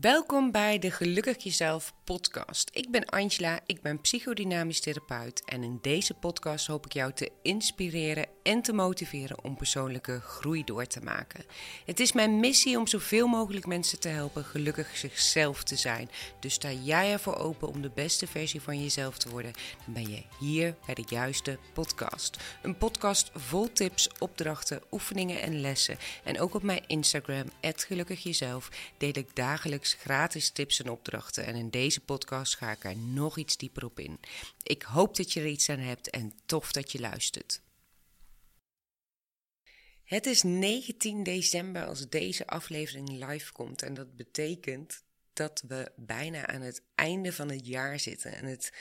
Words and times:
Welkom 0.00 0.50
bij 0.50 0.78
de 0.78 0.90
Gelukkig 0.90 1.42
Jezelf 1.42 1.94
podcast. 2.04 2.70
Ik 2.72 2.90
ben 2.90 3.04
Angela, 3.04 3.60
ik 3.66 3.82
ben 3.82 4.00
psychodynamisch 4.00 4.80
therapeut 4.80 5.44
en 5.44 5.62
in 5.62 5.78
deze 5.82 6.14
podcast 6.14 6.66
hoop 6.66 6.84
ik 6.84 6.92
jou 6.92 7.12
te 7.12 7.30
inspireren 7.42 8.26
en 8.48 8.62
te 8.62 8.72
motiveren 8.72 9.44
om 9.44 9.56
persoonlijke 9.56 10.20
groei 10.20 10.64
door 10.64 10.86
te 10.86 11.00
maken. 11.00 11.44
Het 11.84 12.00
is 12.00 12.12
mijn 12.12 12.40
missie 12.40 12.78
om 12.78 12.86
zoveel 12.86 13.26
mogelijk 13.26 13.66
mensen 13.66 14.00
te 14.00 14.08
helpen 14.08 14.44
gelukkig 14.44 14.96
zichzelf 14.96 15.62
te 15.62 15.76
zijn. 15.76 16.10
Dus 16.40 16.54
sta 16.54 16.72
jij 16.72 17.12
ervoor 17.12 17.36
open 17.36 17.68
om 17.68 17.82
de 17.82 17.90
beste 17.94 18.26
versie 18.26 18.60
van 18.60 18.82
jezelf 18.82 19.18
te 19.18 19.30
worden, 19.30 19.52
dan 19.84 19.94
ben 19.94 20.10
je 20.10 20.22
hier 20.38 20.74
bij 20.86 20.94
de 20.94 21.04
juiste 21.08 21.58
podcast. 21.72 22.36
Een 22.62 22.76
podcast 22.76 23.30
vol 23.34 23.72
tips, 23.72 24.08
opdrachten, 24.18 24.82
oefeningen 24.90 25.42
en 25.42 25.60
lessen. 25.60 25.98
En 26.24 26.40
ook 26.40 26.54
op 26.54 26.62
mijn 26.62 26.86
Instagram, 26.86 27.50
@gelukkigjezelf, 27.60 28.70
deel 28.98 29.16
ik 29.16 29.36
dagelijks 29.36 29.94
gratis 29.94 30.50
tips 30.50 30.82
en 30.82 30.90
opdrachten. 30.90 31.44
En 31.46 31.54
in 31.54 31.70
deze 31.70 32.00
podcast 32.00 32.56
ga 32.56 32.70
ik 32.70 32.84
er 32.84 32.96
nog 32.96 33.38
iets 33.38 33.56
dieper 33.56 33.84
op 33.84 33.98
in. 34.00 34.20
Ik 34.62 34.82
hoop 34.82 35.16
dat 35.16 35.32
je 35.32 35.40
er 35.40 35.46
iets 35.46 35.68
aan 35.68 35.78
hebt 35.78 36.10
en 36.10 36.32
tof 36.46 36.72
dat 36.72 36.92
je 36.92 37.00
luistert. 37.00 37.60
Het 40.08 40.26
is 40.26 40.42
19 40.42 41.22
december 41.22 41.86
als 41.86 42.08
deze 42.08 42.46
aflevering 42.46 43.26
live 43.26 43.52
komt. 43.52 43.82
En 43.82 43.94
dat 43.94 44.16
betekent 44.16 45.02
dat 45.32 45.62
we 45.66 45.92
bijna 45.96 46.46
aan 46.46 46.60
het 46.60 46.82
einde 46.94 47.32
van 47.32 47.50
het 47.50 47.66
jaar 47.66 47.98
zitten. 47.98 48.32
En 48.32 48.44
het 48.44 48.72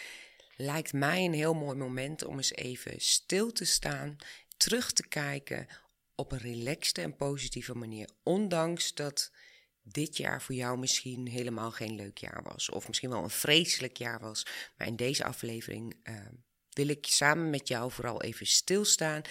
lijkt 0.55 0.93
mij 0.93 1.25
een 1.25 1.33
heel 1.33 1.53
mooi 1.53 1.77
moment 1.77 2.25
om 2.25 2.35
eens 2.35 2.53
even 2.53 2.93
stil 2.97 3.51
te 3.51 3.65
staan, 3.65 4.17
terug 4.57 4.93
te 4.93 5.07
kijken 5.07 5.67
op 6.15 6.31
een 6.31 6.37
relaxte 6.37 7.01
en 7.01 7.15
positieve 7.15 7.75
manier. 7.75 8.09
Ondanks 8.23 8.93
dat 8.93 9.31
dit 9.81 10.17
jaar 10.17 10.41
voor 10.41 10.55
jou 10.55 10.77
misschien 10.77 11.27
helemaal 11.27 11.71
geen 11.71 11.95
leuk 11.95 12.17
jaar 12.17 12.43
was. 12.43 12.69
Of 12.69 12.87
misschien 12.87 13.09
wel 13.09 13.23
een 13.23 13.29
vreselijk 13.29 13.97
jaar 13.97 14.19
was. 14.19 14.45
Maar 14.77 14.87
in 14.87 14.95
deze 14.95 15.23
aflevering 15.23 15.95
uh, 16.03 16.15
wil 16.69 16.87
ik 16.87 17.05
samen 17.05 17.49
met 17.49 17.67
jou 17.67 17.91
vooral 17.91 18.21
even 18.21 18.45
stilstaan. 18.45 19.21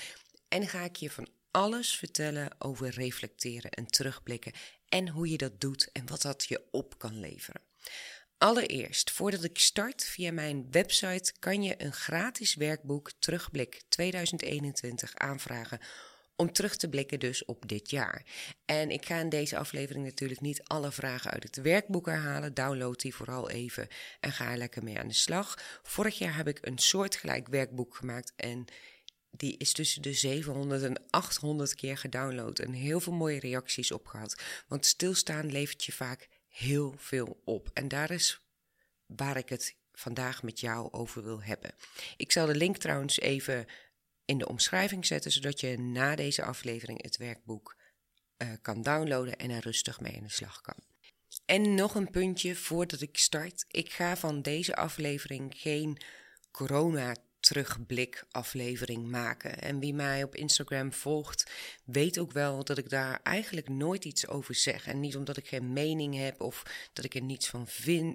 En 0.48 0.68
ga 0.68 0.84
ik 0.84 0.96
je 0.96 1.10
van 1.10 1.28
alles 1.56 1.96
vertellen 1.96 2.50
over 2.58 2.88
reflecteren 2.88 3.70
en 3.70 3.86
terugblikken. 3.86 4.52
En 4.88 5.08
hoe 5.08 5.30
je 5.30 5.36
dat 5.36 5.60
doet 5.60 5.88
en 5.92 6.06
wat 6.06 6.22
dat 6.22 6.44
je 6.44 6.62
op 6.70 6.98
kan 6.98 7.20
leveren. 7.20 7.60
Allereerst, 8.38 9.10
voordat 9.10 9.44
ik 9.44 9.58
start 9.58 10.04
via 10.04 10.32
mijn 10.32 10.66
website, 10.70 11.32
kan 11.38 11.62
je 11.62 11.82
een 11.82 11.92
gratis 11.92 12.54
werkboek 12.54 13.12
Terugblik 13.18 13.82
2021 13.88 15.14
aanvragen 15.14 15.78
om 16.36 16.52
terug 16.52 16.76
te 16.76 16.88
blikken 16.88 17.20
dus 17.20 17.44
op 17.44 17.68
dit 17.68 17.90
jaar. 17.90 18.24
En 18.64 18.90
ik 18.90 19.06
ga 19.06 19.20
in 19.20 19.28
deze 19.28 19.58
aflevering 19.58 20.04
natuurlijk 20.04 20.40
niet 20.40 20.62
alle 20.64 20.92
vragen 20.92 21.30
uit 21.30 21.42
het 21.42 21.56
werkboek 21.56 22.06
herhalen. 22.06 22.54
Download 22.54 23.00
die 23.00 23.14
vooral 23.14 23.50
even 23.50 23.88
en 24.20 24.32
ga 24.32 24.50
er 24.50 24.56
lekker 24.56 24.82
mee 24.82 24.98
aan 24.98 25.08
de 25.08 25.14
slag. 25.14 25.58
Vorig 25.82 26.18
jaar 26.18 26.36
heb 26.36 26.48
ik 26.48 26.58
een 26.60 26.78
soortgelijk 26.78 27.48
werkboek 27.48 27.94
gemaakt 27.94 28.32
en 28.36 28.66
die 29.36 29.56
is 29.56 29.72
tussen 29.72 30.02
de 30.02 30.12
700 30.12 30.82
en 30.82 31.02
800 31.10 31.74
keer 31.74 31.98
gedownload 31.98 32.58
en 32.58 32.72
heel 32.72 33.00
veel 33.00 33.12
mooie 33.12 33.40
reacties 33.40 33.92
op 33.92 34.06
gehad. 34.06 34.42
Want 34.68 34.86
stilstaan 34.86 35.50
levert 35.50 35.84
je 35.84 35.92
vaak 35.92 36.28
heel 36.48 36.94
veel 36.98 37.40
op. 37.44 37.70
En 37.74 37.88
daar 37.88 38.10
is 38.10 38.40
waar 39.06 39.36
ik 39.36 39.48
het 39.48 39.76
vandaag 39.92 40.42
met 40.42 40.60
jou 40.60 40.92
over 40.92 41.24
wil 41.24 41.42
hebben. 41.42 41.74
Ik 42.16 42.32
zal 42.32 42.46
de 42.46 42.54
link 42.54 42.76
trouwens 42.76 43.20
even 43.20 43.66
in 44.24 44.38
de 44.38 44.48
omschrijving 44.48 45.06
zetten, 45.06 45.32
zodat 45.32 45.60
je 45.60 45.78
na 45.78 46.14
deze 46.14 46.44
aflevering 46.44 47.02
het 47.02 47.16
werkboek 47.16 47.76
uh, 48.38 48.52
kan 48.62 48.82
downloaden 48.82 49.36
en 49.36 49.50
er 49.50 49.62
rustig 49.62 50.00
mee 50.00 50.16
aan 50.16 50.22
de 50.22 50.30
slag 50.30 50.60
kan. 50.60 50.76
En 51.44 51.74
nog 51.74 51.94
een 51.94 52.10
puntje 52.10 52.56
voordat 52.56 53.00
ik 53.00 53.18
start. 53.18 53.64
Ik 53.68 53.92
ga 53.92 54.16
van 54.16 54.42
deze 54.42 54.76
aflevering 54.76 55.52
geen 55.56 55.98
corona 56.50 57.16
terugblik 57.46 58.24
aflevering 58.30 59.06
maken. 59.06 59.58
En 59.58 59.78
wie 59.78 59.94
mij 59.94 60.22
op 60.22 60.34
Instagram 60.34 60.92
volgt, 60.92 61.50
weet 61.84 62.18
ook 62.18 62.32
wel 62.32 62.64
dat 62.64 62.78
ik 62.78 62.90
daar 62.90 63.20
eigenlijk 63.22 63.68
nooit 63.68 64.04
iets 64.04 64.28
over 64.28 64.54
zeg. 64.54 64.86
En 64.86 65.00
niet 65.00 65.16
omdat 65.16 65.36
ik 65.36 65.48
geen 65.48 65.72
mening 65.72 66.16
heb 66.16 66.40
of 66.40 66.62
dat 66.92 67.04
ik 67.04 67.14
er 67.14 67.22
niets 67.22 67.48
van 67.48 67.66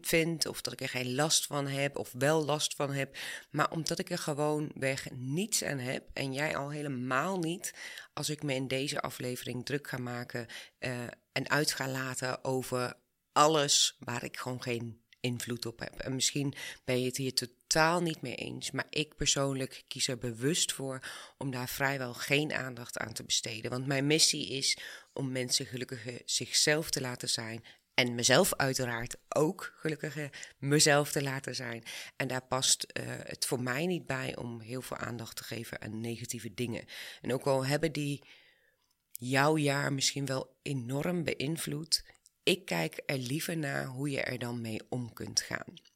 vind, 0.01 0.45
of 0.45 0.61
dat 0.61 0.73
ik 0.73 0.81
er 0.81 0.89
geen 0.89 1.16
last 1.16 1.45
van 1.45 1.67
heb 1.67 1.97
of 1.97 2.11
wel 2.17 2.45
last 2.45 2.75
van 2.75 2.94
heb, 2.94 3.17
maar 3.51 3.72
omdat 3.72 4.00
ik 4.00 4.09
er 4.09 4.17
gewoon 4.17 4.72
weg 4.73 5.07
niets 5.11 5.63
aan 5.63 5.79
heb 5.79 6.09
en 6.13 6.33
jij 6.33 6.56
al 6.56 6.69
helemaal 6.69 7.39
niet 7.39 7.73
als 8.13 8.29
ik 8.29 8.44
me 8.44 8.53
in 8.53 8.67
deze 8.67 9.01
aflevering 9.01 9.66
druk 9.66 9.88
ga 9.88 9.97
maken 9.97 10.47
uh, 10.79 11.01
en 11.31 11.50
uit 11.50 11.72
ga 11.72 11.88
laten 11.88 12.44
over 12.44 12.94
alles 13.31 13.95
waar 14.00 14.23
ik 14.23 14.38
gewoon 14.38 14.61
geen 14.61 15.01
invloed 15.19 15.66
op 15.66 15.79
heb. 15.79 16.00
En 16.00 16.16
misschien 16.16 16.53
ben 16.83 17.00
je 17.00 17.06
het 17.06 17.17
hier 17.17 17.33
totaal 17.71 18.01
niet 18.01 18.21
mee 18.21 18.35
eens, 18.35 18.71
maar 18.71 18.85
ik 18.89 19.15
persoonlijk 19.15 19.83
kies 19.87 20.07
er 20.07 20.17
bewust 20.17 20.73
voor 20.73 20.99
om 21.37 21.51
daar 21.51 21.69
vrijwel 21.69 22.13
geen 22.13 22.53
aandacht 22.53 22.97
aan 22.97 23.13
te 23.13 23.23
besteden. 23.23 23.71
Want 23.71 23.87
mijn 23.87 24.07
missie 24.07 24.49
is 24.49 24.77
om 25.13 25.31
mensen 25.31 25.65
gelukkiger 25.65 26.21
zichzelf 26.25 26.89
te 26.89 27.01
laten 27.01 27.29
zijn. 27.29 27.63
En 27.93 28.15
mezelf 28.15 28.53
uiteraard 28.55 29.15
ook 29.29 29.73
gelukkiger 29.75 30.29
mezelf 30.57 31.11
te 31.11 31.23
laten 31.23 31.55
zijn. 31.55 31.83
En 32.15 32.27
daar 32.27 32.45
past 32.45 32.85
uh, 32.99 33.03
het 33.07 33.45
voor 33.45 33.61
mij 33.61 33.85
niet 33.85 34.05
bij 34.05 34.35
om 34.35 34.61
heel 34.61 34.81
veel 34.81 34.97
aandacht 34.97 35.35
te 35.35 35.43
geven 35.43 35.81
aan 35.81 36.01
negatieve 36.01 36.53
dingen. 36.53 36.85
En 37.21 37.33
ook 37.33 37.45
al 37.45 37.65
hebben 37.65 37.91
die 37.91 38.23
jouw 39.11 39.57
jaar 39.57 39.93
misschien 39.93 40.25
wel 40.25 40.55
enorm 40.61 41.23
beïnvloed, 41.23 42.03
ik 42.43 42.65
kijk 42.65 43.01
er 43.05 43.17
liever 43.17 43.57
naar 43.57 43.85
hoe 43.85 44.09
je 44.09 44.21
er 44.21 44.39
dan 44.39 44.61
mee 44.61 44.79
om 44.89 45.13
kunt 45.13 45.41
gaan. 45.41 45.91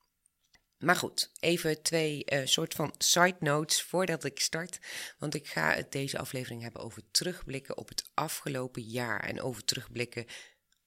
Maar 0.85 0.96
goed, 0.96 1.31
even 1.40 1.81
twee 1.81 2.25
uh, 2.25 2.46
soort 2.46 2.73
van 2.73 2.94
side 2.97 3.35
notes 3.40 3.81
voordat 3.81 4.23
ik 4.23 4.40
start. 4.40 4.79
Want 5.18 5.34
ik 5.34 5.47
ga 5.47 5.73
het 5.73 5.91
deze 5.91 6.18
aflevering 6.18 6.62
hebben 6.62 6.81
over 6.81 7.01
terugblikken 7.12 7.78
op 7.78 7.90
het 7.90 8.09
afgelopen 8.13 8.81
jaar 8.81 9.19
en 9.19 9.41
over 9.41 9.63
terugblikken 9.63 10.25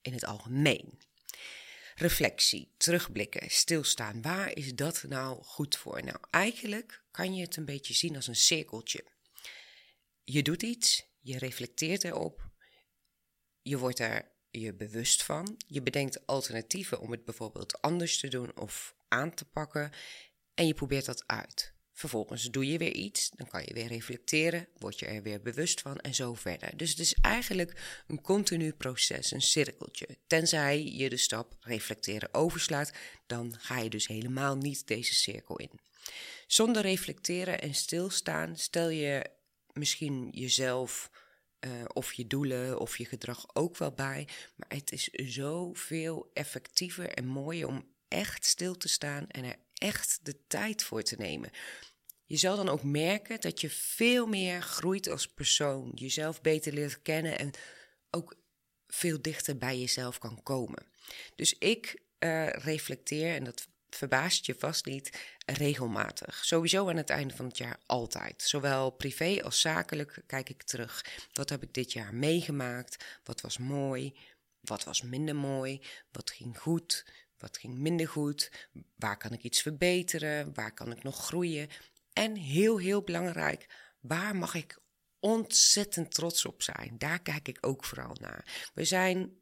in 0.01 0.13
het 0.13 0.25
algemeen. 0.25 0.99
Reflectie, 1.95 2.73
terugblikken, 2.77 3.49
stilstaan. 3.49 4.21
Waar 4.21 4.55
is 4.55 4.75
dat 4.75 5.03
nou 5.07 5.43
goed 5.43 5.77
voor? 5.77 6.03
Nou, 6.03 6.17
eigenlijk 6.29 7.03
kan 7.11 7.35
je 7.35 7.41
het 7.41 7.55
een 7.55 7.65
beetje 7.65 7.93
zien 7.93 8.15
als 8.15 8.27
een 8.27 8.35
cirkeltje. 8.35 9.05
Je 10.23 10.41
doet 10.41 10.63
iets, 10.63 11.05
je 11.19 11.37
reflecteert 11.37 12.03
erop, 12.03 12.49
je 13.61 13.77
wordt 13.77 13.99
er 13.99 14.31
je 14.51 14.73
bewust 14.73 15.23
van. 15.23 15.57
Je 15.67 15.81
bedenkt 15.81 16.25
alternatieven 16.25 16.99
om 16.99 17.11
het 17.11 17.25
bijvoorbeeld 17.25 17.81
anders 17.81 18.19
te 18.19 18.27
doen 18.27 18.57
of 18.57 18.97
aan 19.09 19.33
te 19.33 19.45
pakken. 19.45 19.91
En 20.53 20.67
je 20.67 20.73
probeert 20.73 21.05
dat 21.05 21.23
uit. 21.25 21.73
Vervolgens 21.99 22.43
doe 22.43 22.67
je 22.67 22.77
weer 22.77 22.93
iets, 22.93 23.29
dan 23.29 23.47
kan 23.47 23.61
je 23.65 23.73
weer 23.73 23.87
reflecteren, 23.87 24.67
word 24.77 24.99
je 24.99 25.05
er 25.05 25.21
weer 25.21 25.41
bewust 25.41 25.81
van 25.81 25.97
en 25.97 26.15
zo 26.15 26.33
verder. 26.33 26.77
Dus 26.77 26.89
het 26.89 26.99
is 26.99 27.13
eigenlijk 27.13 28.03
een 28.07 28.21
continu 28.21 28.73
proces, 28.73 29.31
een 29.31 29.41
cirkeltje. 29.41 30.17
Tenzij 30.27 30.83
je 30.83 31.09
de 31.09 31.17
stap 31.17 31.55
reflecteren 31.59 32.33
overslaat, 32.33 32.91
dan 33.27 33.55
ga 33.59 33.79
je 33.79 33.89
dus 33.89 34.07
helemaal 34.07 34.55
niet 34.55 34.87
deze 34.87 35.13
cirkel 35.13 35.55
in. 35.55 35.79
Zonder 36.47 36.81
reflecteren 36.81 37.61
en 37.61 37.73
stilstaan 37.73 38.57
stel 38.57 38.89
je 38.89 39.29
misschien 39.73 40.29
jezelf 40.31 41.11
uh, 41.59 41.71
of 41.87 42.13
je 42.13 42.27
doelen 42.27 42.79
of 42.79 42.97
je 42.97 43.05
gedrag 43.05 43.55
ook 43.55 43.77
wel 43.77 43.91
bij. 43.91 44.27
Maar 44.55 44.77
het 44.77 44.91
is 44.91 45.09
zoveel 45.11 46.29
effectiever 46.33 47.09
en 47.09 47.25
mooier 47.25 47.67
om 47.67 47.87
echt 48.09 48.45
stil 48.45 48.77
te 48.77 48.87
staan 48.87 49.27
en 49.27 49.43
er 49.43 49.55
echt 49.73 50.19
de 50.23 50.45
tijd 50.47 50.83
voor 50.83 51.01
te 51.03 51.15
nemen. 51.15 51.49
Je 52.25 52.37
zal 52.37 52.55
dan 52.55 52.69
ook 52.69 52.83
merken 52.83 53.41
dat 53.41 53.61
je 53.61 53.69
veel 53.69 54.27
meer 54.27 54.61
groeit 54.61 55.09
als 55.09 55.27
persoon, 55.27 55.91
jezelf 55.95 56.41
beter 56.41 56.73
leert 56.73 57.01
kennen 57.01 57.39
en 57.39 57.51
ook 58.09 58.35
veel 58.87 59.21
dichter 59.21 59.57
bij 59.57 59.79
jezelf 59.79 60.17
kan 60.17 60.43
komen. 60.43 60.85
Dus 61.35 61.53
ik 61.57 62.01
uh, 62.19 62.49
reflecteer, 62.49 63.35
en 63.35 63.43
dat 63.43 63.67
verbaast 63.89 64.45
je 64.45 64.55
vast 64.57 64.85
niet, 64.85 65.19
regelmatig. 65.45 66.45
Sowieso 66.45 66.89
aan 66.89 66.97
het 66.97 67.09
einde 67.09 67.35
van 67.35 67.45
het 67.45 67.57
jaar 67.57 67.79
altijd. 67.85 68.41
Zowel 68.41 68.89
privé 68.89 69.43
als 69.43 69.61
zakelijk 69.61 70.23
kijk 70.25 70.49
ik 70.49 70.63
terug. 70.63 71.05
Wat 71.33 71.49
heb 71.49 71.63
ik 71.63 71.73
dit 71.73 71.91
jaar 71.91 72.15
meegemaakt? 72.15 73.05
Wat 73.23 73.41
was 73.41 73.57
mooi? 73.57 74.17
Wat 74.61 74.83
was 74.83 75.01
minder 75.01 75.35
mooi? 75.35 75.81
Wat 76.11 76.31
ging 76.31 76.59
goed? 76.59 77.05
Wat 77.39 77.57
ging 77.57 77.77
minder 77.77 78.07
goed? 78.07 78.69
Waar 78.95 79.17
kan 79.17 79.33
ik 79.33 79.43
iets 79.43 79.61
verbeteren? 79.61 80.53
Waar 80.53 80.73
kan 80.73 80.91
ik 80.91 81.03
nog 81.03 81.25
groeien? 81.25 81.69
En 82.13 82.35
heel, 82.35 82.77
heel 82.77 83.01
belangrijk, 83.01 83.65
waar 83.99 84.35
mag 84.35 84.55
ik 84.55 84.79
ontzettend 85.19 86.11
trots 86.11 86.45
op 86.45 86.61
zijn? 86.61 86.95
Daar 86.97 87.21
kijk 87.21 87.47
ik 87.47 87.57
ook 87.61 87.85
vooral 87.85 88.15
naar. 88.19 88.69
We 88.73 88.85
zijn 88.85 89.37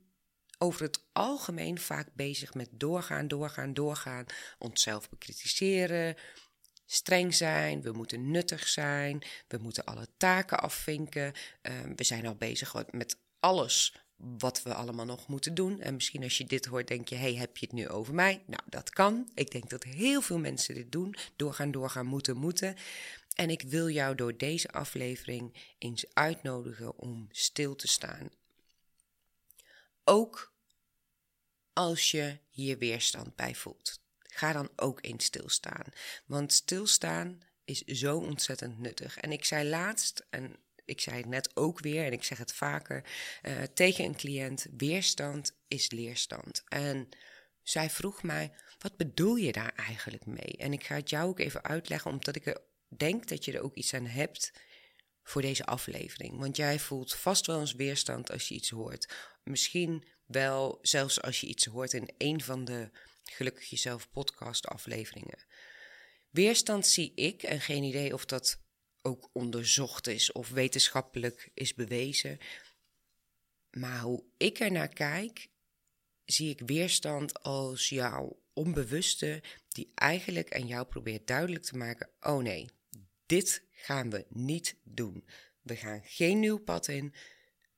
over 0.57 0.81
het 0.81 1.05
algemeen 1.11 1.79
vaak 1.79 2.09
bezig 2.13 2.53
met 2.53 2.69
doorgaan, 2.71 3.27
doorgaan, 3.27 3.73
doorgaan, 3.73 4.25
onszelf 4.57 5.09
bekritiseren, 5.09 6.15
streng 6.85 7.35
zijn, 7.35 7.81
we 7.81 7.91
moeten 7.91 8.31
nuttig 8.31 8.67
zijn, 8.67 9.23
we 9.47 9.57
moeten 9.57 9.85
alle 9.85 10.07
taken 10.17 10.59
afvinken. 10.59 11.33
Uh, 11.61 11.73
we 11.95 12.03
zijn 12.03 12.27
al 12.27 12.35
bezig 12.35 12.91
met 12.91 13.17
alles 13.39 14.06
wat 14.17 14.63
we 14.63 14.73
allemaal 14.73 15.05
nog 15.05 15.27
moeten 15.27 15.53
doen. 15.53 15.81
En 15.81 15.93
misschien 15.93 16.23
als 16.23 16.37
je 16.37 16.45
dit 16.45 16.65
hoort, 16.65 16.87
denk 16.87 17.07
je: 17.07 17.15
hey, 17.15 17.35
heb 17.35 17.57
je 17.57 17.65
het 17.65 17.75
nu 17.75 17.89
over 17.89 18.13
mij? 18.13 18.43
Nou, 18.45 18.61
dat 18.65 18.89
kan. 18.89 19.29
Ik 19.33 19.51
denk 19.51 19.69
dat 19.69 19.83
heel 19.83 20.21
veel 20.21 20.39
mensen 20.39 20.75
dit 20.75 20.91
doen. 20.91 21.15
Doorgaan, 21.35 21.71
doorgaan, 21.71 22.05
moeten, 22.05 22.37
moeten. 22.37 22.75
En 23.35 23.49
ik 23.49 23.61
wil 23.61 23.89
jou 23.89 24.15
door 24.15 24.37
deze 24.37 24.71
aflevering 24.71 25.53
eens 25.77 26.05
uitnodigen 26.13 26.97
om 26.97 27.27
stil 27.31 27.75
te 27.75 27.87
staan. 27.87 28.29
Ook 30.03 30.53
als 31.73 32.11
je 32.11 32.37
hier 32.49 32.77
weerstand 32.77 33.35
bij 33.35 33.55
voelt. 33.55 33.99
Ga 34.21 34.53
dan 34.53 34.69
ook 34.75 34.99
eens 35.01 35.25
stilstaan. 35.25 35.85
Want 36.25 36.53
stilstaan 36.53 37.41
is 37.65 37.81
zo 37.81 38.17
ontzettend 38.17 38.79
nuttig. 38.79 39.17
En 39.17 39.31
ik 39.31 39.45
zei 39.45 39.69
laatst, 39.69 40.25
en 40.29 40.55
ik 40.87 41.01
zei 41.01 41.17
het 41.17 41.25
net 41.25 41.55
ook 41.55 41.79
weer, 41.79 42.05
en 42.05 42.11
ik 42.11 42.23
zeg 42.23 42.37
het 42.37 42.53
vaker 42.53 43.03
uh, 43.43 43.61
tegen 43.73 44.05
een 44.05 44.15
cliënt: 44.15 44.67
weerstand 44.77 45.57
is 45.67 45.91
leerstand. 45.91 46.63
En 46.67 47.09
zij 47.63 47.89
vroeg 47.89 48.23
mij: 48.23 48.51
wat 48.79 48.97
bedoel 48.97 49.35
je 49.35 49.51
daar 49.51 49.73
eigenlijk 49.75 50.25
mee? 50.25 50.57
En 50.57 50.73
ik 50.73 50.83
ga 50.83 50.95
het 50.95 51.09
jou 51.09 51.29
ook 51.29 51.39
even 51.39 51.63
uitleggen, 51.63 52.11
omdat 52.11 52.35
ik 52.35 52.61
denk 52.97 53.27
dat 53.27 53.45
je 53.45 53.53
er 53.53 53.63
ook 53.63 53.75
iets 53.75 53.93
aan 53.93 54.05
hebt 54.05 54.51
voor 55.23 55.41
deze 55.41 55.65
aflevering. 55.65 56.39
Want 56.39 56.57
jij 56.57 56.79
voelt 56.79 57.15
vast 57.15 57.45
wel 57.45 57.59
eens 57.59 57.73
weerstand 57.73 58.31
als 58.31 58.47
je 58.47 58.55
iets 58.55 58.69
hoort. 58.69 59.13
Misschien 59.43 60.07
wel 60.25 60.79
zelfs 60.81 61.21
als 61.21 61.41
je 61.41 61.47
iets 61.47 61.65
hoort 61.65 61.93
in 61.93 62.09
een 62.17 62.41
van 62.41 62.65
de 62.65 62.89
Gelukkig 63.23 63.69
Jezelf 63.69 64.09
podcast 64.09 64.67
afleveringen. 64.67 65.45
Weerstand 66.29 66.87
zie 66.87 67.11
ik, 67.15 67.43
en 67.43 67.61
geen 67.61 67.83
idee 67.83 68.13
of 68.13 68.25
dat 68.25 68.59
ook 69.07 69.29
onderzocht 69.33 70.07
is 70.07 70.31
of 70.31 70.49
wetenschappelijk 70.49 71.49
is 71.53 71.73
bewezen. 71.73 72.37
Maar 73.71 73.99
hoe 73.99 74.23
ik 74.37 74.59
er 74.59 74.71
naar 74.71 74.93
kijk, 74.93 75.49
zie 76.25 76.49
ik 76.49 76.61
weerstand 76.65 77.43
als 77.43 77.89
jouw 77.89 78.39
onbewuste 78.53 79.43
die 79.67 79.91
eigenlijk 79.95 80.55
aan 80.55 80.67
jou 80.67 80.85
probeert 80.85 81.27
duidelijk 81.27 81.63
te 81.63 81.77
maken: 81.77 82.09
oh 82.21 82.41
nee, 82.41 82.69
dit 83.25 83.63
gaan 83.71 84.09
we 84.09 84.25
niet 84.29 84.75
doen. 84.83 85.25
We 85.61 85.75
gaan 85.75 86.01
geen 86.03 86.39
nieuw 86.39 86.57
pad 86.57 86.87
in. 86.87 87.13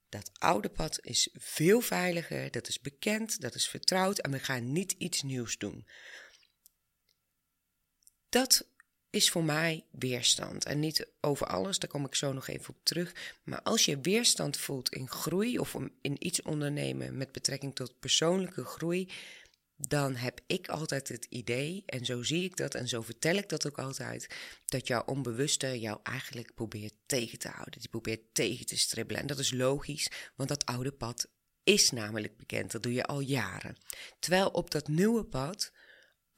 Dat 0.09 0.31
oude 0.33 0.69
pad 0.69 0.99
is 1.01 1.29
veel 1.33 1.81
veiliger, 1.81 2.51
dat 2.51 2.67
is 2.67 2.79
bekend, 2.79 3.41
dat 3.41 3.55
is 3.55 3.67
vertrouwd 3.67 4.19
en 4.19 4.31
we 4.31 4.39
gaan 4.39 4.71
niet 4.71 4.91
iets 4.91 5.21
nieuws 5.21 5.57
doen. 5.57 5.87
Dat 8.29 8.67
is 9.09 9.29
voor 9.29 9.43
mij 9.43 9.85
weerstand. 9.91 10.65
En 10.65 10.79
niet 10.79 11.07
over 11.21 11.47
alles, 11.47 11.79
daar 11.79 11.89
kom 11.89 12.05
ik 12.05 12.15
zo 12.15 12.33
nog 12.33 12.47
even 12.47 12.69
op 12.69 12.83
terug. 12.83 13.15
Maar 13.43 13.61
als 13.61 13.85
je 13.85 13.99
weerstand 13.99 14.57
voelt 14.57 14.93
in 14.93 15.09
groei 15.09 15.59
of 15.59 15.75
in 16.01 16.25
iets 16.25 16.41
ondernemen 16.41 17.17
met 17.17 17.31
betrekking 17.31 17.75
tot 17.75 17.99
persoonlijke 17.99 18.63
groei, 18.63 19.09
dan 19.87 20.15
heb 20.15 20.41
ik 20.47 20.67
altijd 20.67 21.07
het 21.07 21.25
idee, 21.29 21.83
en 21.85 22.05
zo 22.05 22.23
zie 22.23 22.43
ik 22.43 22.57
dat 22.57 22.75
en 22.75 22.87
zo 22.87 23.01
vertel 23.01 23.35
ik 23.35 23.49
dat 23.49 23.67
ook 23.67 23.79
altijd, 23.79 24.35
dat 24.65 24.87
jouw 24.87 25.03
onbewuste 25.05 25.79
jou 25.79 25.99
eigenlijk 26.03 26.53
probeert 26.53 26.93
tegen 27.05 27.39
te 27.39 27.47
houden. 27.47 27.79
Die 27.79 27.89
probeert 27.89 28.21
tegen 28.33 28.65
te 28.65 28.77
stribbelen. 28.77 29.21
En 29.21 29.27
dat 29.27 29.39
is 29.39 29.51
logisch, 29.51 30.11
want 30.35 30.49
dat 30.49 30.65
oude 30.65 30.91
pad 30.91 31.27
is 31.63 31.89
namelijk 31.89 32.37
bekend. 32.37 32.71
Dat 32.71 32.83
doe 32.83 32.93
je 32.93 33.05
al 33.05 33.19
jaren. 33.19 33.77
Terwijl 34.19 34.49
op 34.49 34.71
dat 34.71 34.87
nieuwe 34.87 35.23
pad 35.23 35.71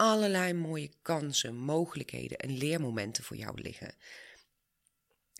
allerlei 0.01 0.53
mooie 0.53 0.89
kansen, 1.01 1.55
mogelijkheden 1.55 2.37
en 2.37 2.57
leermomenten 2.57 3.23
voor 3.23 3.37
jou 3.37 3.61
liggen. 3.61 3.95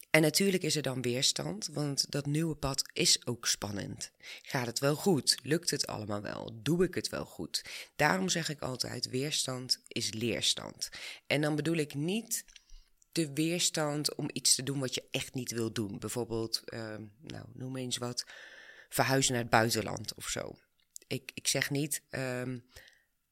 En 0.09 0.21
natuurlijk 0.21 0.63
is 0.63 0.75
er 0.75 0.81
dan 0.81 1.01
weerstand, 1.01 1.67
want 1.67 2.11
dat 2.11 2.25
nieuwe 2.25 2.55
pad 2.55 2.83
is 2.93 3.25
ook 3.25 3.47
spannend. 3.47 4.11
Gaat 4.41 4.65
het 4.65 4.79
wel 4.79 4.95
goed? 4.95 5.39
Lukt 5.43 5.69
het 5.69 5.87
allemaal 5.87 6.21
wel? 6.21 6.59
Doe 6.61 6.83
ik 6.83 6.95
het 6.95 7.09
wel 7.09 7.25
goed? 7.25 7.65
Daarom 7.95 8.29
zeg 8.29 8.49
ik 8.49 8.61
altijd: 8.61 9.09
weerstand 9.09 9.81
is 9.87 10.13
leerstand. 10.13 10.89
En 11.27 11.41
dan 11.41 11.55
bedoel 11.55 11.77
ik 11.77 11.93
niet 11.93 12.45
de 13.11 13.33
weerstand 13.33 14.15
om 14.15 14.29
iets 14.33 14.55
te 14.55 14.63
doen 14.63 14.79
wat 14.79 14.93
je 14.95 15.07
echt 15.11 15.33
niet 15.33 15.51
wil 15.51 15.71
doen. 15.71 15.99
Bijvoorbeeld, 15.99 16.61
uh, 16.65 16.95
nou, 17.21 17.45
noem 17.53 17.77
eens 17.77 17.97
wat, 17.97 18.25
verhuizen 18.89 19.33
naar 19.33 19.41
het 19.41 19.51
buitenland 19.51 20.13
of 20.13 20.27
zo. 20.27 20.55
Ik, 21.07 21.31
ik 21.33 21.47
zeg 21.47 21.69
niet. 21.69 22.01
Uh, 22.09 22.41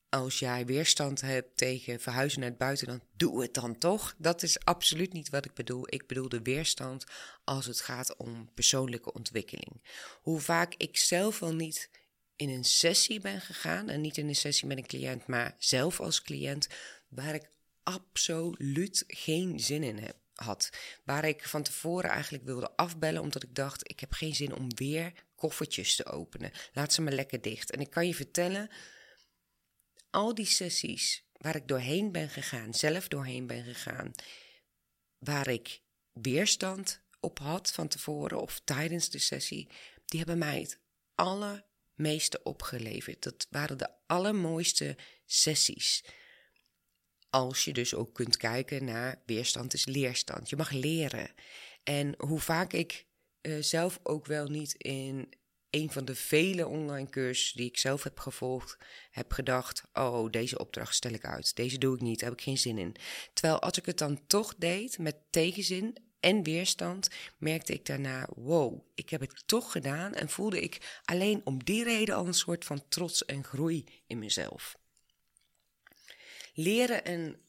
als 0.09 0.39
jij 0.39 0.65
weerstand 0.65 1.21
hebt 1.21 1.57
tegen 1.57 2.00
verhuizen 2.00 2.39
naar 2.39 2.50
het 2.50 2.57
buitenland, 2.57 3.03
doe 3.15 3.41
het 3.41 3.53
dan 3.53 3.77
toch. 3.77 4.15
Dat 4.17 4.44
is 4.44 4.59
absoluut 4.59 5.13
niet 5.13 5.29
wat 5.29 5.45
ik 5.45 5.53
bedoel. 5.53 5.94
Ik 5.94 6.07
bedoel 6.07 6.29
de 6.29 6.41
weerstand 6.41 7.06
als 7.44 7.65
het 7.65 7.81
gaat 7.81 8.17
om 8.17 8.50
persoonlijke 8.53 9.13
ontwikkeling. 9.13 9.81
Hoe 10.21 10.39
vaak 10.39 10.73
ik 10.77 10.97
zelf 10.97 11.39
wel 11.39 11.53
niet 11.53 11.89
in 12.35 12.50
een 12.50 12.63
sessie 12.63 13.19
ben 13.19 13.41
gegaan, 13.41 13.89
en 13.89 14.01
niet 14.01 14.17
in 14.17 14.27
een 14.27 14.35
sessie 14.35 14.67
met 14.67 14.77
een 14.77 14.88
cliënt, 14.88 15.27
maar 15.27 15.56
zelf 15.57 16.00
als 16.00 16.21
cliënt, 16.21 16.67
waar 17.07 17.35
ik 17.35 17.50
absoluut 17.83 19.03
geen 19.07 19.59
zin 19.59 19.83
in 19.83 19.97
heb, 19.97 20.15
had. 20.33 20.69
Waar 21.03 21.25
ik 21.25 21.47
van 21.47 21.63
tevoren 21.63 22.09
eigenlijk 22.09 22.44
wilde 22.44 22.71
afbellen, 22.75 23.21
omdat 23.21 23.44
ik 23.44 23.55
dacht: 23.55 23.89
ik 23.89 24.00
heb 24.00 24.13
geen 24.13 24.35
zin 24.35 24.55
om 24.55 24.75
weer 24.75 25.13
koffertjes 25.35 25.95
te 25.95 26.05
openen. 26.05 26.51
Laat 26.73 26.94
ze 26.94 27.01
maar 27.01 27.13
lekker 27.13 27.41
dicht. 27.41 27.71
En 27.71 27.79
ik 27.79 27.89
kan 27.89 28.07
je 28.07 28.15
vertellen 28.15 28.69
al 30.09 30.35
die 30.35 30.45
sessies 30.45 31.23
waar 31.38 31.56
ik 31.56 31.67
doorheen 31.67 32.11
ben 32.11 32.29
gegaan, 32.29 32.73
zelf 32.73 33.07
doorheen 33.07 33.47
ben 33.47 33.63
gegaan, 33.63 34.11
waar 35.17 35.47
ik 35.47 35.81
weerstand 36.11 37.01
op 37.19 37.39
had 37.39 37.71
van 37.71 37.88
tevoren 37.88 38.41
of 38.41 38.61
tijdens 38.63 39.09
de 39.09 39.19
sessie, 39.19 39.69
die 40.06 40.19
hebben 40.19 40.38
mij 40.38 40.59
het 40.59 40.79
allermeeste 41.15 42.44
opgeleverd. 42.44 43.23
Dat 43.23 43.47
waren 43.50 43.77
de 43.77 43.89
allermooiste 44.07 44.97
sessies. 45.25 46.03
Als 47.29 47.65
je 47.65 47.73
dus 47.73 47.94
ook 47.94 48.13
kunt 48.13 48.38
kijken 48.38 48.85
naar 48.85 49.21
weerstand 49.25 49.73
is 49.73 49.85
leerstand. 49.85 50.50
Je 50.50 50.55
mag 50.55 50.71
leren. 50.71 51.31
En 51.83 52.13
hoe 52.17 52.39
vaak 52.39 52.73
ik 52.73 53.05
uh, 53.41 53.62
zelf 53.62 54.00
ook 54.03 54.25
wel 54.25 54.47
niet 54.47 54.73
in 54.73 55.33
een 55.69 55.92
van 55.92 56.06
de 56.06 56.16
vele 56.16 56.68
online 56.68 57.10
cursussen 57.10 57.57
die 57.57 57.68
ik 57.68 57.77
zelf 57.77 58.04
heb 58.04 58.19
gevolgd, 58.19 58.77
heb 59.12 59.31
gedacht: 59.31 59.83
oh, 59.94 60.30
deze 60.30 60.60
opdracht 60.60 60.95
stel 60.95 61.12
ik 61.12 61.25
uit. 61.25 61.56
Deze 61.56 61.77
doe 61.77 61.95
ik 61.95 62.01
niet, 62.01 62.19
daar 62.19 62.30
heb 62.30 62.38
ik 62.38 62.44
geen 62.44 62.57
zin 62.57 62.77
in. 62.77 62.95
Terwijl 63.33 63.62
als 63.62 63.77
ik 63.77 63.86
het 63.86 63.98
dan 63.98 64.27
toch 64.27 64.56
deed 64.56 64.98
met 64.98 65.16
tegenzin 65.30 65.95
en 66.19 66.44
weerstand, 66.44 67.10
merkte 67.38 67.74
ik 67.74 67.86
daarna: 67.86 68.27
wow, 68.36 68.81
ik 68.95 69.10
heb 69.10 69.21
het 69.21 69.44
toch 69.48 69.71
gedaan 69.71 70.13
en 70.13 70.30
voelde 70.30 70.62
ik 70.62 71.00
alleen 71.06 71.42
om 71.44 71.63
die 71.63 71.83
reden 71.83 72.15
al 72.15 72.27
een 72.27 72.33
soort 72.33 72.65
van 72.65 72.88
trots 72.88 73.25
en 73.25 73.44
groei 73.44 73.86
in 74.07 74.19
mezelf. 74.19 74.77
Leren 76.53 77.05
en 77.05 77.39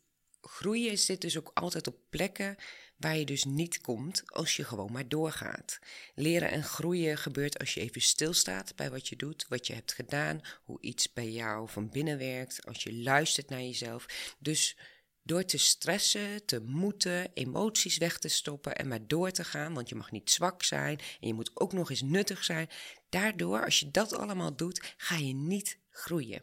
groeien 0.40 0.99
zit 0.99 1.21
dus 1.21 1.38
ook 1.38 1.50
altijd 1.54 1.87
op 1.87 1.97
plekken 2.11 2.56
waar 3.00 3.16
je 3.16 3.25
dus 3.25 3.45
niet 3.45 3.80
komt 3.80 4.23
als 4.26 4.57
je 4.57 4.64
gewoon 4.64 4.92
maar 4.92 5.09
doorgaat. 5.09 5.78
Leren 6.14 6.50
en 6.50 6.64
groeien 6.64 7.19
gebeurt 7.19 7.59
als 7.59 7.75
je 7.75 7.80
even 7.80 8.00
stilstaat 8.00 8.76
bij 8.76 8.90
wat 8.90 9.09
je 9.09 9.16
doet, 9.16 9.47
wat 9.49 9.66
je 9.66 9.75
hebt 9.75 9.92
gedaan, 9.92 10.40
hoe 10.62 10.80
iets 10.80 11.12
bij 11.12 11.30
jou 11.30 11.69
van 11.69 11.90
binnen 11.90 12.19
werkt, 12.19 12.66
als 12.66 12.83
je 12.83 12.95
luistert 12.95 13.49
naar 13.49 13.61
jezelf. 13.61 14.35
Dus 14.38 14.76
door 15.23 15.45
te 15.45 15.59
stressen, 15.59 16.47
te 16.47 16.61
moeten, 16.61 17.30
emoties 17.35 17.97
weg 17.97 18.19
te 18.19 18.28
stoppen 18.28 18.76
en 18.76 18.88
maar 18.88 19.07
door 19.07 19.30
te 19.30 19.45
gaan, 19.45 19.75
want 19.75 19.88
je 19.88 19.95
mag 19.95 20.11
niet 20.11 20.30
zwak 20.30 20.62
zijn 20.62 20.99
en 21.21 21.28
je 21.28 21.35
moet 21.35 21.50
ook 21.54 21.73
nog 21.73 21.90
eens 21.90 22.02
nuttig 22.02 22.45
zijn. 22.45 22.69
Daardoor, 23.09 23.64
als 23.64 23.80
je 23.80 23.90
dat 23.90 24.12
allemaal 24.14 24.57
doet, 24.57 24.95
ga 24.97 25.16
je 25.16 25.35
niet 25.35 25.78
groeien. 25.90 26.42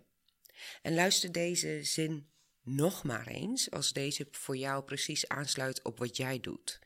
En 0.82 0.94
luister 0.94 1.32
deze 1.32 1.80
zin 1.84 2.28
nog 2.68 3.04
maar 3.04 3.28
eens 3.28 3.72
als 3.72 3.94
deze 3.94 4.28
voor 4.32 4.58
jou 4.58 4.84
precies 4.84 5.28
aansluit 5.28 5.84
op 5.84 6.00
wat 6.00 6.18
jij 6.18 6.40
doet. 6.40 6.80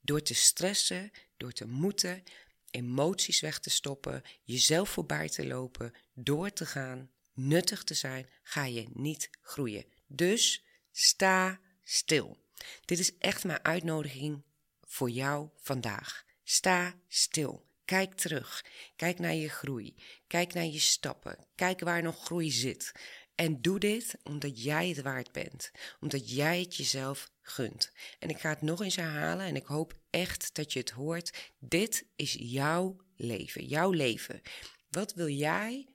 Door 0.00 0.22
te 0.22 0.34
stressen, 0.34 1.10
door 1.36 1.52
te 1.52 1.66
moeten, 1.66 2.22
emoties 2.70 3.40
weg 3.40 3.58
te 3.58 3.70
stoppen, 3.70 4.22
jezelf 4.42 4.88
voorbij 4.88 5.28
te 5.28 5.46
lopen, 5.46 5.94
door 6.14 6.52
te 6.52 6.66
gaan, 6.66 7.10
nuttig 7.32 7.84
te 7.84 7.94
zijn, 7.94 8.28
ga 8.42 8.64
je 8.64 8.86
niet 8.92 9.30
groeien. 9.40 9.84
Dus 10.06 10.64
sta 10.92 11.60
stil. 11.82 12.38
Dit 12.84 12.98
is 12.98 13.18
echt 13.18 13.44
mijn 13.44 13.64
uitnodiging 13.64 14.42
voor 14.80 15.10
jou 15.10 15.48
vandaag. 15.56 16.24
Sta 16.44 16.94
stil. 17.08 17.66
Kijk 17.84 18.14
terug. 18.14 18.64
Kijk 18.96 19.18
naar 19.18 19.34
je 19.34 19.48
groei. 19.48 19.94
Kijk 20.26 20.54
naar 20.54 20.64
je 20.64 20.78
stappen. 20.78 21.46
Kijk 21.54 21.80
waar 21.80 22.02
nog 22.02 22.24
groei 22.24 22.50
zit. 22.50 22.92
En 23.38 23.62
doe 23.62 23.78
dit 23.78 24.14
omdat 24.22 24.62
jij 24.62 24.88
het 24.88 25.02
waard 25.02 25.32
bent, 25.32 25.70
omdat 26.00 26.30
jij 26.30 26.60
het 26.60 26.76
jezelf 26.76 27.30
gunt. 27.40 27.92
En 28.18 28.28
ik 28.28 28.38
ga 28.38 28.48
het 28.48 28.62
nog 28.62 28.82
eens 28.82 28.96
herhalen 28.96 29.46
en 29.46 29.56
ik 29.56 29.66
hoop 29.66 29.98
echt 30.10 30.54
dat 30.54 30.72
je 30.72 30.78
het 30.78 30.90
hoort. 30.90 31.52
Dit 31.58 32.04
is 32.16 32.36
jouw 32.38 32.96
leven, 33.16 33.64
jouw 33.64 33.90
leven. 33.90 34.42
Wat 34.90 35.14
wil 35.14 35.28
jij 35.28 35.88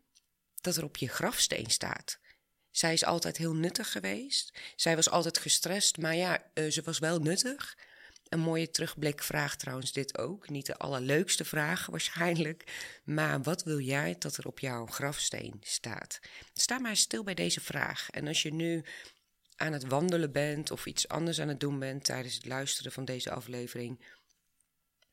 dat 0.61 0.75
er 0.75 0.83
op 0.83 0.97
je 0.97 1.07
grafsteen 1.07 1.69
staat? 1.69 2.19
Zij 2.71 2.93
is 2.93 3.05
altijd 3.05 3.37
heel 3.37 3.55
nuttig 3.55 3.91
geweest. 3.91 4.59
Zij 4.75 4.95
was 4.95 5.09
altijd 5.09 5.37
gestrest, 5.37 5.97
maar 5.97 6.15
ja, 6.15 6.51
uh, 6.53 6.71
ze 6.71 6.81
was 6.81 6.99
wel 6.99 7.19
nuttig. 7.19 7.77
Een 8.33 8.39
mooie 8.39 8.69
terugblikvraag 8.69 9.55
trouwens 9.55 9.91
dit 9.91 10.17
ook. 10.17 10.49
Niet 10.49 10.65
de 10.65 10.77
allerleukste 10.77 11.45
vraag 11.45 11.85
waarschijnlijk. 11.85 12.63
Maar 13.03 13.41
wat 13.41 13.63
wil 13.63 13.79
jij 13.79 14.15
dat 14.19 14.37
er 14.37 14.47
op 14.47 14.59
jouw 14.59 14.85
grafsteen 14.85 15.57
staat? 15.61 16.19
Sta 16.53 16.79
maar 16.79 16.95
stil 16.95 17.23
bij 17.23 17.33
deze 17.33 17.61
vraag. 17.61 18.09
En 18.09 18.27
als 18.27 18.41
je 18.41 18.53
nu 18.53 18.83
aan 19.55 19.73
het 19.73 19.85
wandelen 19.85 20.31
bent 20.31 20.71
of 20.71 20.85
iets 20.85 21.07
anders 21.07 21.41
aan 21.41 21.47
het 21.47 21.59
doen 21.59 21.79
bent 21.79 22.03
tijdens 22.03 22.33
het 22.33 22.45
luisteren 22.45 22.91
van 22.91 23.05
deze 23.05 23.31
aflevering, 23.31 24.05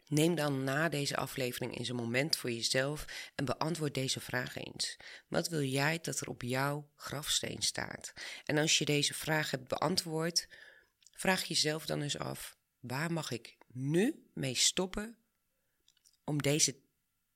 neem 0.07 0.35
dan 0.35 0.65
na 0.65 0.89
deze 0.89 1.17
aflevering 1.17 1.79
eens 1.79 1.89
een 1.89 1.97
moment 1.97 2.37
voor 2.37 2.51
jezelf 2.51 3.05
en 3.35 3.45
beantwoord 3.45 3.95
deze 3.95 4.21
vraag 4.21 4.57
eens. 4.57 4.97
Wat 5.29 5.49
wil 5.49 5.63
jij 5.63 5.99
dat 6.03 6.21
er 6.21 6.29
op 6.29 6.43
jouw 6.43 6.91
grafsteen 6.97 7.63
staat? 7.63 8.13
En 8.45 8.59
als 8.59 8.79
je 8.79 8.85
deze 8.85 9.15
vraag 9.15 9.51
hebt 9.51 9.69
beantwoord, 9.69 10.49
vraag 11.13 11.45
jezelf 11.45 11.87
dan 11.87 12.03
eens 12.03 12.19
af: 12.19 12.59
waar 12.81 13.13
mag 13.13 13.31
ik 13.31 13.57
nu 13.73 14.27
mee 14.33 14.55
stoppen 14.55 15.17
om 16.25 16.43
deze 16.43 16.77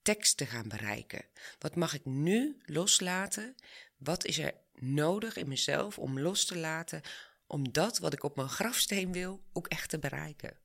tekst 0.03 0.37
te 0.37 0.47
gaan 0.47 0.69
bereiken? 0.69 1.25
Wat 1.59 1.77
mag 1.77 1.95
ik 1.95 2.05
nu 2.05 2.57
loslaten? 2.65 3.55
Wat 3.97 4.25
is 4.25 4.39
er 4.39 4.55
nodig 4.75 5.37
in 5.37 5.49
mezelf 5.49 5.99
om 5.99 6.21
los 6.21 6.45
te 6.45 6.59
laten 6.59 7.03
om 7.47 7.73
dat 7.73 7.99
wat 7.99 8.13
ik 8.13 8.23
op 8.23 8.37
mijn 8.37 8.49
grafsteen 8.49 9.13
wil 9.13 9.43
ook 9.53 9.67
echt 9.67 9.91
te 9.91 9.99
bereiken? 9.99 10.59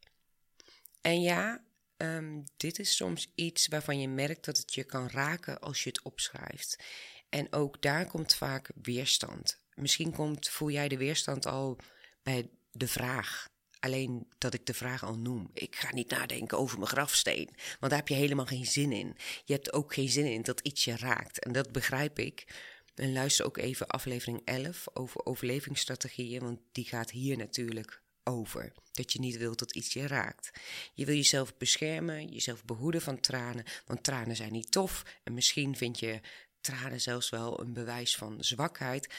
En 1.02 1.22
ja, 1.22 1.64
um, 1.98 2.44
dit 2.58 2.80
is 2.80 2.96
soms 2.96 3.32
iets 3.36 3.68
waarvan 3.68 4.00
je 4.00 4.08
merkt 4.08 4.46
dat 4.46 4.58
het 4.58 4.74
je 4.74 4.84
kan 4.84 5.10
raken 5.10 5.60
als 5.60 5.84
je 5.84 5.90
het 5.90 6.02
opschrijft. 6.02 6.84
En 7.30 7.54
ook 7.54 7.82
daar 7.82 8.08
komt 8.08 8.36
vaak 8.36 8.72
weerstand. 8.82 9.60
Misschien 9.74 10.12
komt, 10.12 10.50
voel 10.50 10.70
jij 10.70 10.88
de 10.88 10.98
weerstand 10.98 11.46
al 11.46 11.78
bij 12.24 12.50
de 12.72 12.88
vraag. 12.88 13.50
Alleen 13.80 14.28
dat 14.38 14.54
ik 14.54 14.66
de 14.66 14.74
vraag 14.74 15.04
al 15.04 15.18
noem. 15.18 15.50
Ik 15.54 15.76
ga 15.76 15.94
niet 15.94 16.10
nadenken 16.10 16.58
over 16.58 16.78
mijn 16.78 16.90
grafsteen. 16.90 17.50
Want 17.80 17.92
daar 17.92 18.00
heb 18.00 18.08
je 18.08 18.14
helemaal 18.14 18.46
geen 18.46 18.66
zin 18.66 18.92
in. 18.92 19.16
Je 19.46 19.54
hebt 19.54 19.74
ook 19.74 19.94
geen 19.94 20.10
zin 20.10 20.26
in 20.26 20.42
dat 20.42 20.60
iets 20.60 20.84
je 20.84 20.96
raakt. 20.96 21.40
En 21.40 21.52
dat 21.52 21.72
begrijp 21.72 22.20
ik. 22.20 22.48
En 22.96 23.14
luister 23.14 23.46
ook 23.46 23.58
even 23.58 23.88
aflevering 23.88 24.42
11 24.46 24.88
over 24.94 25.26
overlevingsstrategieën. 25.26 26.42
Want 26.42 26.60
die 26.72 26.86
gaat 26.86 27.12
hier 27.12 27.38
natuurlijk 27.38 28.02
over. 28.24 28.72
Dat 28.92 29.14
je 29.14 29.20
niet 29.20 29.38
wilt 29.38 29.60
dat 29.60 29.76
iets 29.76 29.94
je 29.94 30.08
raakt. 30.08 30.52
Je 30.94 31.06
wil 31.06 31.16
jezelf 31.16 31.58
beschermen, 31.58 32.28
jezelf 32.28 32.66
behoeden 32.66 33.02
van 33.02 33.20
tranen. 33.20 33.66
Want 33.86 34.04
tranen 34.04 34.36
zijn 34.36 34.52
niet 34.52 34.72
tof. 34.72 35.04
En 35.24 35.34
misschien 35.34 35.78
vind 35.78 36.00
je 36.00 36.20
tranen 36.62 37.02
zelfs 37.02 37.30
wel 37.30 37.60
een 37.60 37.74
bewijs 37.74 38.16
van 38.16 38.36
zwakheid. 38.40 39.14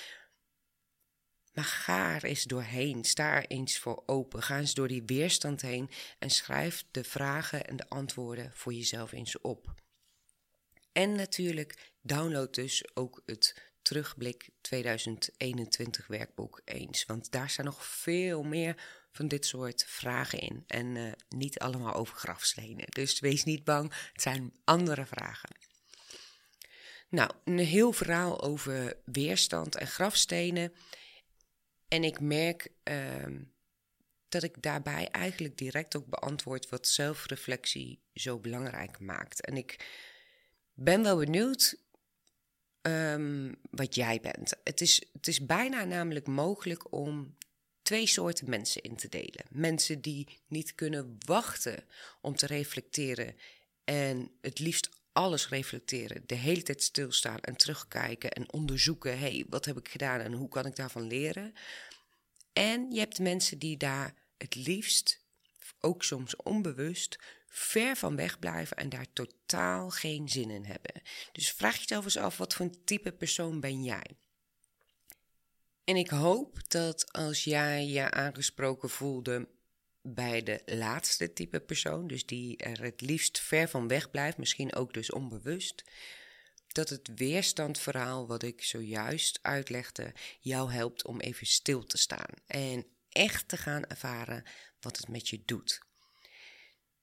Maar 1.53 1.65
ga 1.65 2.15
er 2.15 2.25
eens 2.25 2.45
doorheen. 2.45 3.05
Sta 3.05 3.35
er 3.35 3.47
eens 3.47 3.79
voor 3.79 4.03
open. 4.07 4.43
Ga 4.43 4.59
eens 4.59 4.75
door 4.75 4.89
die 4.89 5.03
weerstand 5.07 5.61
heen 5.61 5.91
en 6.19 6.31
schrijf 6.31 6.85
de 6.91 7.05
vragen 7.05 7.67
en 7.67 7.77
de 7.77 7.89
antwoorden 7.89 8.53
voor 8.55 8.73
jezelf 8.73 9.13
eens 9.13 9.41
op. 9.41 9.75
En 10.93 11.15
natuurlijk 11.15 11.93
download 12.03 12.55
dus 12.55 12.97
ook 12.97 13.23
het 13.27 13.71
Terugblik 13.83 14.49
2021 14.61 16.07
werkboek 16.07 16.61
eens. 16.65 17.05
Want 17.07 17.31
daar 17.31 17.51
staan 17.51 17.65
nog 17.65 17.87
veel 17.87 18.43
meer 18.43 18.83
van 19.13 19.29
dit 19.29 19.47
soort 19.47 19.85
vragen 19.87 20.39
in. 20.39 20.65
En 20.67 20.95
uh, 20.95 21.13
niet 21.29 21.59
allemaal 21.59 21.95
over 21.95 22.17
grafstenen. 22.17 22.87
Dus 22.89 23.21
wees 23.21 23.45
niet 23.45 23.65
bang, 23.65 23.93
het 24.13 24.23
zijn 24.23 24.53
andere 24.65 25.07
vragen. 25.07 25.57
Nou, 27.09 27.31
een 27.45 27.59
heel 27.59 27.93
verhaal 27.93 28.43
over 28.43 28.97
weerstand 29.05 29.77
en 29.77 29.87
grafstenen. 29.87 30.73
En 31.91 32.05
ik 32.05 32.21
merk 32.21 32.69
uh, 32.85 33.27
dat 34.29 34.43
ik 34.43 34.63
daarbij 34.63 35.09
eigenlijk 35.09 35.59
direct 35.59 35.97
ook 35.97 36.07
beantwoord 36.07 36.69
wat 36.69 36.87
zelfreflectie 36.87 38.01
zo 38.15 38.39
belangrijk 38.39 39.01
maakt. 39.01 39.45
En 39.45 39.57
ik 39.57 39.87
ben 40.75 41.03
wel 41.03 41.17
benieuwd 41.17 41.77
um, 42.83 43.57
wat 43.71 43.95
jij 43.95 44.21
bent. 44.21 44.53
Het 44.65 44.81
is, 44.81 45.03
het 45.13 45.27
is 45.27 45.47
bijna 45.47 45.85
namelijk 45.85 46.27
mogelijk 46.27 46.93
om 46.93 47.37
twee 47.83 48.07
soorten 48.07 48.51
mensen 48.51 48.83
in 48.83 48.97
te 48.97 49.09
delen. 49.09 49.45
Mensen 49.51 50.01
die 50.01 50.39
niet 50.47 50.75
kunnen 50.75 51.19
wachten 51.27 51.85
om 52.21 52.37
te 52.37 52.47
reflecteren 52.47 53.37
en 53.85 54.31
het 54.41 54.59
liefst 54.59 55.00
alles 55.13 55.49
reflecteren, 55.49 56.23
de 56.27 56.35
hele 56.35 56.63
tijd 56.63 56.83
stilstaan 56.83 57.41
en 57.41 57.57
terugkijken 57.57 58.31
en 58.31 58.53
onderzoeken: 58.53 59.19
hé, 59.19 59.31
hey, 59.31 59.47
wat 59.49 59.65
heb 59.65 59.79
ik 59.79 59.89
gedaan 59.89 60.21
en 60.21 60.33
hoe 60.33 60.49
kan 60.49 60.67
ik 60.67 60.77
daarvan 60.77 61.07
leren? 61.07 61.53
En 62.53 62.91
je 62.91 62.99
hebt 62.99 63.19
mensen 63.19 63.59
die 63.59 63.77
daar 63.77 64.15
het 64.39 64.55
liefst, 64.55 65.25
ook 65.81 66.05
soms 66.05 66.37
onbewust, 66.37 67.19
ver 67.49 67.97
van 67.97 68.17
weg 68.17 68.39
blijven 68.39 68.77
en 68.77 68.89
daar 68.89 69.13
totaal 69.13 69.91
geen 69.91 70.29
zin 70.29 70.51
in 70.51 70.65
hebben. 70.65 71.03
Dus 71.33 71.53
vraag 71.53 71.79
jezelf 71.79 72.05
eens 72.05 72.17
af: 72.17 72.37
wat 72.37 72.55
voor 72.55 72.67
een 72.67 72.85
type 72.85 73.13
persoon 73.13 73.61
ben 73.61 73.83
jij? 73.83 74.17
En 75.85 75.97
ik 75.97 76.11
hoop 76.11 76.71
dat 76.71 77.13
als 77.13 77.45
jij 77.45 77.87
je 77.87 78.11
aangesproken 78.11 78.91
voelde 78.91 79.49
bij 80.03 80.43
de 80.43 80.63
laatste 80.67 81.33
type 81.33 81.61
persoon, 81.61 82.07
dus 82.07 82.27
die 82.27 82.57
er 82.57 82.83
het 82.83 83.01
liefst 83.01 83.39
ver 83.39 83.69
van 83.69 83.89
weg 83.89 84.11
blijft, 84.11 84.39
misschien 84.39 84.75
ook 84.75 84.95
dus 84.95 85.11
onbewust, 85.11 85.85
dat 86.69 86.89
het 86.89 87.11
weerstandverhaal 87.15 88.27
wat 88.27 88.43
ik 88.43 88.63
zojuist 88.63 89.39
uitlegde 89.43 90.13
jou 90.41 90.73
helpt 90.73 91.07
om 91.07 91.21
even 91.21 91.47
stil 91.47 91.85
te 91.85 91.99
staan 91.99 92.35
en 92.47 92.87
echt 93.09 93.49
te 93.49 93.57
gaan 93.57 93.85
ervaren 93.85 94.45
wat 94.81 94.97
het 94.97 95.09
met 95.09 95.29
je 95.29 95.43
doet. 95.45 95.81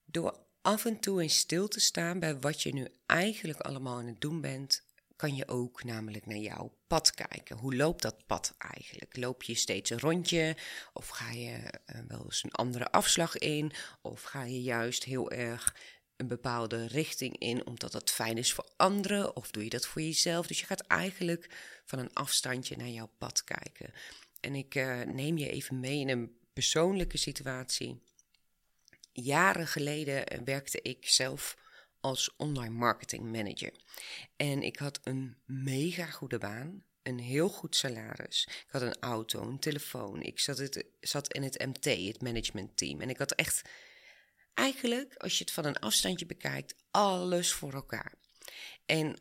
Door 0.04 0.46
af 0.62 0.84
en 0.84 1.00
toe 1.00 1.22
in 1.22 1.30
stil 1.30 1.68
te 1.68 1.80
staan 1.80 2.18
bij 2.18 2.38
wat 2.38 2.62
je 2.62 2.72
nu 2.72 2.88
eigenlijk 3.06 3.60
allemaal 3.60 3.98
aan 3.98 4.06
het 4.06 4.20
doen 4.20 4.40
bent, 4.40 4.82
kan 5.18 5.36
je 5.36 5.48
ook 5.48 5.84
namelijk 5.84 6.26
naar 6.26 6.36
jouw 6.36 6.72
pad 6.86 7.14
kijken. 7.14 7.56
Hoe 7.56 7.76
loopt 7.76 8.02
dat 8.02 8.26
pad 8.26 8.54
eigenlijk? 8.58 9.16
Loop 9.16 9.42
je 9.42 9.54
steeds 9.54 9.90
een 9.90 10.00
rondje? 10.00 10.56
Of 10.92 11.08
ga 11.08 11.30
je 11.30 11.50
uh, 11.50 12.00
wel 12.08 12.24
eens 12.24 12.44
een 12.44 12.52
andere 12.52 12.90
afslag 12.90 13.38
in? 13.38 13.72
Of 14.02 14.22
ga 14.22 14.44
je 14.44 14.62
juist 14.62 15.04
heel 15.04 15.30
erg 15.30 15.76
een 16.16 16.28
bepaalde 16.28 16.86
richting 16.86 17.38
in 17.38 17.66
omdat 17.66 17.92
dat 17.92 18.10
fijn 18.10 18.38
is 18.38 18.52
voor 18.52 18.68
anderen? 18.76 19.36
Of 19.36 19.50
doe 19.50 19.64
je 19.64 19.70
dat 19.70 19.86
voor 19.86 20.02
jezelf? 20.02 20.46
Dus 20.46 20.60
je 20.60 20.66
gaat 20.66 20.86
eigenlijk 20.86 21.50
van 21.84 21.98
een 21.98 22.12
afstandje 22.12 22.76
naar 22.76 22.88
jouw 22.88 23.10
pad 23.18 23.44
kijken. 23.44 23.92
En 24.40 24.54
ik 24.54 24.74
uh, 24.74 25.00
neem 25.02 25.38
je 25.38 25.50
even 25.50 25.80
mee 25.80 26.00
in 26.00 26.08
een 26.08 26.36
persoonlijke 26.52 27.18
situatie. 27.18 28.02
Jaren 29.12 29.66
geleden 29.66 30.44
werkte 30.44 30.82
ik 30.82 31.08
zelf 31.08 31.56
als 32.08 32.36
online 32.36 32.74
marketing 32.74 33.32
manager. 33.32 33.72
En 34.36 34.62
ik 34.62 34.76
had 34.76 35.00
een 35.02 35.36
mega 35.44 36.06
goede 36.06 36.38
baan, 36.38 36.84
een 37.02 37.18
heel 37.18 37.48
goed 37.48 37.76
salaris. 37.76 38.44
Ik 38.48 38.66
had 38.68 38.82
een 38.82 38.96
auto, 39.00 39.42
een 39.42 39.58
telefoon. 39.58 40.22
Ik 40.22 40.40
zat, 40.40 40.58
het, 40.58 40.84
zat 41.00 41.32
in 41.32 41.42
het 41.42 41.66
MT, 41.66 41.84
het 41.84 42.22
management 42.22 42.76
team. 42.76 43.00
En 43.00 43.10
ik 43.10 43.18
had 43.18 43.32
echt 43.32 43.62
eigenlijk, 44.54 45.14
als 45.16 45.38
je 45.38 45.44
het 45.44 45.52
van 45.52 45.64
een 45.64 45.78
afstandje 45.78 46.26
bekijkt, 46.26 46.74
alles 46.90 47.52
voor 47.52 47.72
elkaar. 47.72 48.14
En 48.86 49.16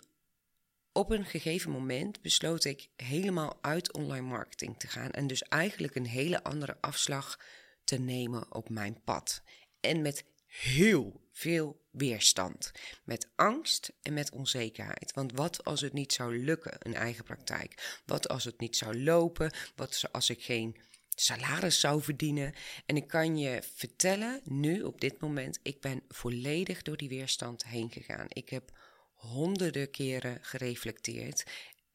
op 0.91 1.11
een 1.11 1.25
gegeven 1.25 1.71
moment 1.71 2.21
besloot 2.21 2.63
ik 2.63 2.89
helemaal 2.95 3.57
uit 3.61 3.93
online 3.93 4.27
marketing 4.27 4.79
te 4.79 4.87
gaan 4.87 5.11
en 5.11 5.27
dus 5.27 5.43
eigenlijk 5.43 5.95
een 5.95 6.07
hele 6.07 6.43
andere 6.43 6.77
afslag 6.81 7.39
te 7.83 7.97
nemen 7.97 8.55
op 8.55 8.69
mijn 8.69 9.01
pad. 9.03 9.41
En 9.79 10.01
met 10.01 10.25
heel 10.47 11.27
veel 11.31 11.85
weerstand. 11.97 12.71
Met 13.03 13.29
angst 13.35 13.93
en 14.01 14.13
met 14.13 14.31
onzekerheid. 14.31 15.13
Want 15.13 15.31
wat 15.31 15.63
als 15.63 15.81
het 15.81 15.93
niet 15.93 16.13
zou 16.13 16.43
lukken, 16.43 16.75
een 16.79 16.95
eigen 16.95 17.23
praktijk? 17.23 18.01
Wat 18.05 18.27
als 18.27 18.43
het 18.43 18.59
niet 18.59 18.77
zou 18.77 19.03
lopen? 19.03 19.51
Wat 19.75 20.03
als 20.11 20.29
ik 20.29 20.43
geen 20.43 20.77
salaris 21.15 21.79
zou 21.79 22.01
verdienen? 22.01 22.53
En 22.85 22.95
ik 22.95 23.07
kan 23.07 23.37
je 23.37 23.61
vertellen, 23.75 24.41
nu 24.43 24.81
op 24.81 25.01
dit 25.01 25.21
moment, 25.21 25.59
ik 25.63 25.81
ben 25.81 26.03
volledig 26.07 26.81
door 26.81 26.97
die 26.97 27.09
weerstand 27.09 27.65
heen 27.65 27.91
gegaan. 27.91 28.27
Ik 28.29 28.49
heb 28.49 28.71
honderden 29.13 29.91
keren 29.91 30.37
gereflecteerd 30.41 31.43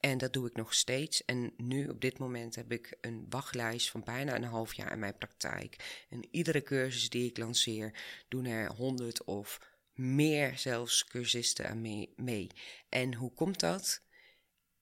en 0.02 0.18
dat 0.18 0.32
doe 0.32 0.46
ik 0.46 0.56
nog 0.56 0.74
steeds. 0.74 1.24
En 1.24 1.52
nu 1.56 1.88
op 1.88 2.00
dit 2.00 2.18
moment 2.18 2.54
heb 2.54 2.72
ik 2.72 2.96
een 3.00 3.26
wachtlijst 3.28 3.90
van 3.90 4.04
bijna 4.04 4.34
een 4.34 4.44
half 4.44 4.74
jaar 4.74 4.92
in 4.92 4.98
mijn 4.98 5.18
praktijk. 5.18 6.04
En 6.08 6.26
iedere 6.30 6.62
cursus 6.62 7.10
die 7.10 7.28
ik 7.28 7.38
lanceer, 7.38 7.94
doen 8.28 8.44
er 8.44 8.72
honderd 8.72 9.24
of 9.24 9.60
meer 9.92 10.58
zelfs 10.58 11.04
cursisten 11.04 11.68
aan 11.68 11.80
mee. 12.16 12.46
En 12.88 13.14
hoe 13.14 13.32
komt 13.32 13.60
dat? 13.60 14.02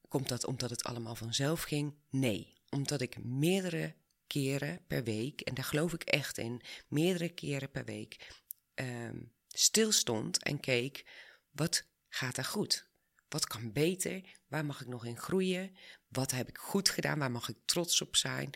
Komt 0.08 0.28
dat 0.28 0.44
omdat 0.44 0.70
het 0.70 0.84
allemaal 0.84 1.14
vanzelf 1.14 1.62
ging? 1.62 1.94
Nee, 2.10 2.54
omdat 2.68 3.00
ik 3.00 3.24
meerdere 3.24 3.94
keren 4.26 4.84
per 4.86 5.04
week, 5.04 5.40
en 5.40 5.54
daar 5.54 5.64
geloof 5.64 5.92
ik 5.92 6.02
echt 6.02 6.38
in, 6.38 6.62
meerdere 6.88 7.28
keren 7.28 7.70
per 7.70 7.84
week 7.84 8.32
um, 8.74 9.32
stilstond 9.48 10.42
en 10.42 10.60
keek, 10.60 11.04
wat 11.50 11.84
gaat 12.08 12.36
er 12.36 12.44
goed? 12.44 12.88
Wat 13.28 13.46
kan 13.46 13.72
beter? 13.72 14.22
Waar 14.48 14.64
mag 14.64 14.80
ik 14.80 14.86
nog 14.86 15.04
in 15.04 15.18
groeien? 15.18 15.76
Wat 16.08 16.30
heb 16.30 16.48
ik 16.48 16.58
goed 16.58 16.88
gedaan? 16.88 17.18
Waar 17.18 17.30
mag 17.30 17.48
ik 17.48 17.56
trots 17.64 18.00
op 18.00 18.16
zijn? 18.16 18.50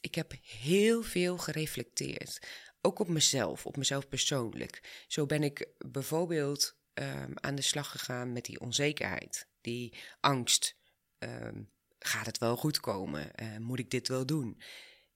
Ik 0.00 0.14
heb 0.14 0.34
heel 0.42 1.02
veel 1.02 1.38
gereflecteerd. 1.38 2.40
Ook 2.80 2.98
op 2.98 3.08
mezelf, 3.08 3.66
op 3.66 3.76
mezelf 3.76 4.08
persoonlijk. 4.08 5.04
Zo 5.08 5.26
ben 5.26 5.42
ik 5.42 5.68
bijvoorbeeld 5.78 6.76
ehm, 6.94 7.32
aan 7.34 7.54
de 7.54 7.62
slag 7.62 7.90
gegaan 7.90 8.32
met 8.32 8.44
die 8.44 8.60
onzekerheid, 8.60 9.48
die 9.60 9.94
angst. 10.20 10.76
Ehm, 11.18 11.62
gaat 11.98 12.26
het 12.26 12.38
wel 12.38 12.56
goed 12.56 12.80
komen? 12.80 13.30
Uh, 13.42 13.56
moet 13.56 13.78
ik 13.78 13.90
dit 13.90 14.08
wel 14.08 14.26
doen? 14.26 14.60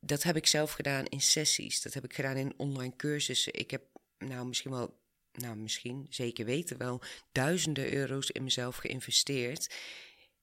Dat 0.01 0.23
heb 0.23 0.37
ik 0.37 0.47
zelf 0.47 0.73
gedaan 0.73 1.07
in 1.07 1.21
sessies. 1.21 1.83
Dat 1.83 1.95
heb 1.95 2.05
ik 2.05 2.15
gedaan 2.15 2.37
in 2.37 2.55
online 2.57 2.97
cursussen. 2.97 3.55
Ik 3.55 3.71
heb 3.71 3.83
nou 4.19 4.47
misschien 4.47 4.71
wel, 4.71 5.01
nou 5.33 5.57
misschien 5.57 6.07
zeker 6.11 6.45
weten 6.45 6.79
wel, 6.79 7.03
duizenden 7.33 7.93
euro's 7.93 8.31
in 8.31 8.45
mezelf 8.45 8.77
geïnvesteerd. 8.77 9.75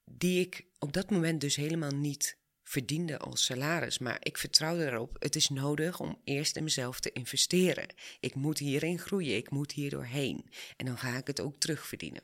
Die 0.04 0.40
ik 0.40 0.66
op 0.80 0.94
dat 0.94 1.10
moment 1.10 1.42
dus 1.42 1.56
helemaal 1.56 1.92
niet 1.92 2.38
verdiende 2.68 3.18
als 3.18 3.46
salaris. 3.46 3.98
Maar 3.98 4.18
ik 4.20 4.38
vertrouwde 4.38 4.86
erop, 4.86 5.16
het 5.20 5.36
is 5.36 5.50
nodig 5.50 6.00
om 6.00 6.22
eerst 6.24 6.56
in 6.56 6.64
mezelf 6.64 7.00
te 7.00 7.12
investeren. 7.12 7.88
Ik 8.20 8.36
moet 8.36 8.58
hierin 8.58 9.00
groeien, 9.00 9.36
ik 9.36 9.50
moet 9.50 9.72
hier 9.72 9.90
doorheen. 9.90 10.50
En 10.78 10.86
dan 10.86 10.98
ga 10.98 11.18
ik 11.18 11.28
het 11.28 11.40
ook 11.40 11.60
terugverdienen. 11.60 12.24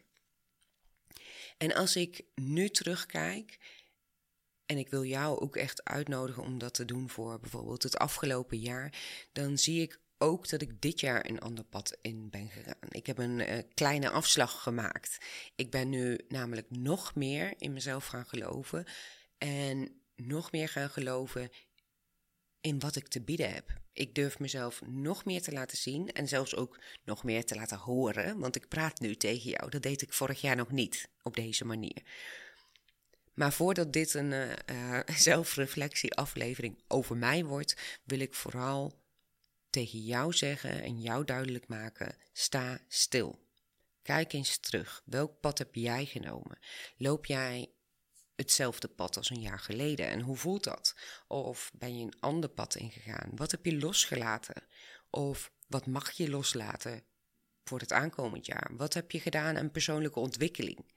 En 1.57 1.73
als 1.73 1.95
ik 1.95 2.23
nu 2.35 2.69
terugkijk, 2.69 3.59
en 4.65 4.77
ik 4.77 4.89
wil 4.89 5.05
jou 5.05 5.39
ook 5.39 5.55
echt 5.55 5.83
uitnodigen 5.83 6.43
om 6.43 6.57
dat 6.57 6.73
te 6.73 6.85
doen 6.85 7.09
voor 7.09 7.39
bijvoorbeeld 7.39 7.83
het 7.83 7.97
afgelopen 7.97 8.59
jaar, 8.59 8.93
dan 9.31 9.57
zie 9.57 9.81
ik 9.81 9.99
ook 10.17 10.49
dat 10.49 10.61
ik 10.61 10.81
dit 10.81 10.99
jaar 10.99 11.29
een 11.29 11.39
ander 11.39 11.63
pad 11.63 11.97
in 12.01 12.29
ben 12.29 12.49
gegaan. 12.49 12.89
Ik 12.89 13.05
heb 13.05 13.17
een 13.17 13.39
uh, 13.39 13.57
kleine 13.73 14.09
afslag 14.09 14.63
gemaakt. 14.63 15.17
Ik 15.55 15.71
ben 15.71 15.89
nu 15.89 16.19
namelijk 16.27 16.69
nog 16.69 17.15
meer 17.15 17.53
in 17.57 17.73
mezelf 17.73 18.05
gaan 18.05 18.25
geloven 18.25 18.85
en 19.37 20.02
nog 20.15 20.51
meer 20.51 20.69
gaan 20.69 20.89
geloven 20.89 21.49
in 22.61 22.79
wat 22.79 22.95
ik 22.95 23.07
te 23.07 23.21
bieden 23.21 23.53
heb. 23.53 23.81
Ik 23.93 24.15
durf 24.15 24.39
mezelf 24.39 24.81
nog 24.85 25.25
meer 25.25 25.41
te 25.41 25.51
laten 25.51 25.77
zien 25.77 26.11
en 26.11 26.27
zelfs 26.27 26.55
ook 26.55 26.79
nog 27.03 27.23
meer 27.23 27.45
te 27.45 27.55
laten 27.55 27.77
horen, 27.77 28.39
want 28.39 28.55
ik 28.55 28.67
praat 28.67 28.99
nu 28.99 29.15
tegen 29.15 29.49
jou. 29.49 29.69
Dat 29.69 29.81
deed 29.81 30.01
ik 30.01 30.13
vorig 30.13 30.41
jaar 30.41 30.55
nog 30.55 30.71
niet 30.71 31.09
op 31.21 31.35
deze 31.35 31.65
manier. 31.65 32.03
Maar 33.33 33.53
voordat 33.53 33.93
dit 33.93 34.13
een 34.13 34.31
uh, 34.35 34.51
uh, 34.71 34.99
zelfreflectie-aflevering 35.15 36.83
over 36.87 37.17
mij 37.17 37.45
wordt, 37.45 38.01
wil 38.03 38.19
ik 38.19 38.33
vooral 38.33 39.01
tegen 39.69 39.99
jou 39.99 40.33
zeggen 40.33 40.81
en 40.81 41.01
jou 41.01 41.25
duidelijk 41.25 41.67
maken: 41.67 42.15
sta 42.31 42.79
stil. 42.87 43.41
Kijk 44.01 44.33
eens 44.33 44.57
terug. 44.57 45.01
Welk 45.05 45.39
pad 45.39 45.57
heb 45.57 45.75
jij 45.75 46.05
genomen? 46.05 46.59
Loop 46.97 47.25
jij 47.25 47.71
hetzelfde 48.35 48.87
pad 48.87 49.17
als 49.17 49.29
een 49.29 49.41
jaar 49.41 49.59
geleden? 49.59 50.07
En 50.07 50.21
hoe 50.21 50.37
voelt 50.37 50.63
dat? 50.63 50.95
Of 51.27 51.71
ben 51.73 51.97
je 51.97 52.03
een 52.03 52.19
ander 52.19 52.49
pad 52.49 52.75
ingegaan? 52.75 53.31
Wat 53.35 53.51
heb 53.51 53.65
je 53.65 53.77
losgelaten? 53.77 54.67
Of 55.09 55.51
wat 55.67 55.85
mag 55.85 56.11
je 56.11 56.29
loslaten 56.29 57.03
voor 57.63 57.79
het 57.79 57.91
aankomend 57.91 58.45
jaar? 58.45 58.71
Wat 58.75 58.93
heb 58.93 59.11
je 59.11 59.19
gedaan 59.19 59.57
aan 59.57 59.71
persoonlijke 59.71 60.19
ontwikkeling? 60.19 60.91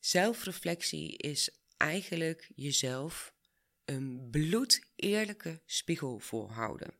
Zelfreflectie 0.00 1.16
is 1.16 1.50
eigenlijk 1.76 2.50
jezelf 2.54 3.34
een 3.84 4.28
bloedeerlijke 4.30 5.62
spiegel 5.66 6.18
voorhouden. 6.18 6.94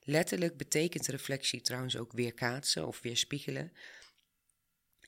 Letterlijk 0.00 0.56
betekent 0.56 1.06
reflectie 1.06 1.60
trouwens 1.60 1.96
ook 1.96 2.12
weerkaatsen 2.12 2.86
of 2.86 3.00
weerspiegelen. 3.00 3.72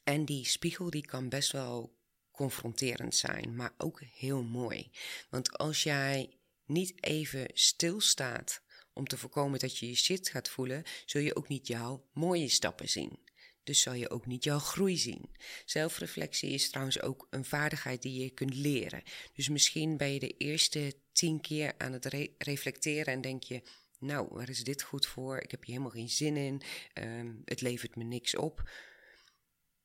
En 0.04 0.24
die 0.24 0.44
spiegel 0.44 0.90
die 0.90 1.06
kan 1.06 1.28
best 1.28 1.52
wel 1.52 1.95
confronterend 2.36 3.14
zijn, 3.14 3.54
maar 3.54 3.74
ook 3.78 4.00
heel 4.00 4.42
mooi. 4.42 4.90
Want 5.30 5.58
als 5.58 5.82
jij 5.82 6.38
niet 6.64 7.04
even 7.04 7.48
stilstaat 7.52 8.62
om 8.92 9.06
te 9.06 9.18
voorkomen 9.18 9.58
dat 9.58 9.78
je 9.78 9.88
je 9.88 9.94
shit 9.94 10.28
gaat 10.28 10.48
voelen, 10.48 10.82
zul 11.06 11.20
je 11.20 11.36
ook 11.36 11.48
niet 11.48 11.66
jouw 11.66 12.08
mooie 12.12 12.48
stappen 12.48 12.88
zien. 12.88 13.18
Dus 13.64 13.80
zal 13.80 13.92
je 13.92 14.10
ook 14.10 14.26
niet 14.26 14.44
jouw 14.44 14.58
groei 14.58 14.96
zien. 14.96 15.30
Zelfreflectie 15.64 16.50
is 16.50 16.68
trouwens 16.68 17.00
ook 17.00 17.26
een 17.30 17.44
vaardigheid 17.44 18.02
die 18.02 18.22
je 18.22 18.30
kunt 18.30 18.54
leren. 18.54 19.02
Dus 19.32 19.48
misschien 19.48 19.96
ben 19.96 20.12
je 20.12 20.18
de 20.18 20.36
eerste 20.36 20.94
tien 21.12 21.40
keer 21.40 21.74
aan 21.78 21.92
het 21.92 22.04
reflecteren 22.38 23.12
en 23.12 23.20
denk 23.20 23.42
je: 23.42 23.62
Nou, 23.98 24.28
waar 24.30 24.48
is 24.48 24.64
dit 24.64 24.82
goed 24.82 25.06
voor? 25.06 25.38
Ik 25.38 25.50
heb 25.50 25.64
hier 25.64 25.70
helemaal 25.70 25.96
geen 25.96 26.08
zin 26.08 26.36
in. 26.36 26.62
Ehm, 26.92 27.34
het 27.44 27.60
levert 27.60 27.96
me 27.96 28.04
niks 28.04 28.36
op. 28.36 28.70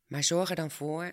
Maar 0.08 0.24
zorg 0.24 0.50
er 0.50 0.56
dan 0.56 0.72
voor 0.72 1.12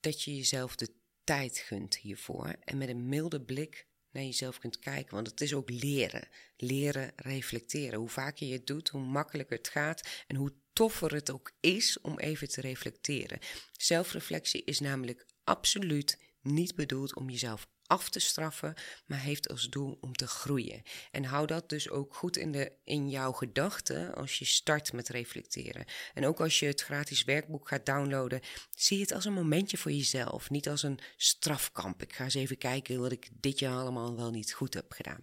dat 0.00 0.22
je 0.22 0.36
jezelf 0.36 0.76
de 0.76 0.88
tijd 1.24 1.58
gunt 1.58 1.96
hiervoor 1.96 2.56
en 2.64 2.78
met 2.78 2.88
een 2.88 3.08
milde 3.08 3.40
blik 3.40 3.86
naar 4.12 4.22
jezelf 4.22 4.58
kunt 4.58 4.78
kijken. 4.78 5.14
Want 5.14 5.26
het 5.26 5.40
is 5.40 5.54
ook 5.54 5.70
leren. 5.70 6.28
Leren 6.56 7.12
reflecteren. 7.16 7.98
Hoe 7.98 8.08
vaker 8.08 8.46
je 8.46 8.52
het 8.52 8.66
doet, 8.66 8.88
hoe 8.88 9.00
makkelijker 9.02 9.56
het 9.56 9.68
gaat 9.68 10.24
en 10.26 10.36
hoe 10.36 10.54
toffer 10.72 11.14
het 11.14 11.30
ook 11.30 11.52
is 11.60 12.00
om 12.00 12.18
even 12.18 12.48
te 12.48 12.60
reflecteren. 12.60 13.38
Zelfreflectie 13.72 14.64
is 14.64 14.80
namelijk 14.80 15.26
absoluut 15.44 16.18
niet 16.42 16.74
bedoeld 16.74 17.16
om 17.16 17.30
jezelf 17.30 17.68
af 17.90 18.08
te 18.08 18.18
straffen, 18.18 18.74
maar 19.06 19.18
heeft 19.18 19.48
als 19.48 19.68
doel 19.68 19.98
om 20.00 20.14
te 20.14 20.26
groeien. 20.26 20.82
En 21.10 21.24
hou 21.24 21.46
dat 21.46 21.68
dus 21.68 21.90
ook 21.90 22.14
goed 22.14 22.36
in, 22.36 22.52
de, 22.52 22.72
in 22.84 23.08
jouw 23.08 23.32
gedachten 23.32 24.14
als 24.14 24.38
je 24.38 24.44
start 24.44 24.92
met 24.92 25.08
reflecteren. 25.08 25.84
En 26.14 26.26
ook 26.26 26.40
als 26.40 26.58
je 26.58 26.66
het 26.66 26.80
gratis 26.80 27.24
werkboek 27.24 27.68
gaat 27.68 27.86
downloaden, 27.86 28.40
zie 28.76 29.00
het 29.00 29.12
als 29.12 29.24
een 29.24 29.32
momentje 29.32 29.76
voor 29.76 29.92
jezelf, 29.92 30.50
niet 30.50 30.68
als 30.68 30.82
een 30.82 30.98
strafkamp. 31.16 32.02
Ik 32.02 32.12
ga 32.12 32.24
eens 32.24 32.34
even 32.34 32.58
kijken 32.58 33.00
wat 33.00 33.12
ik 33.12 33.28
dit 33.32 33.58
jaar 33.58 33.76
allemaal 33.76 34.16
wel 34.16 34.30
niet 34.30 34.52
goed 34.52 34.74
heb 34.74 34.92
gedaan. 34.92 35.20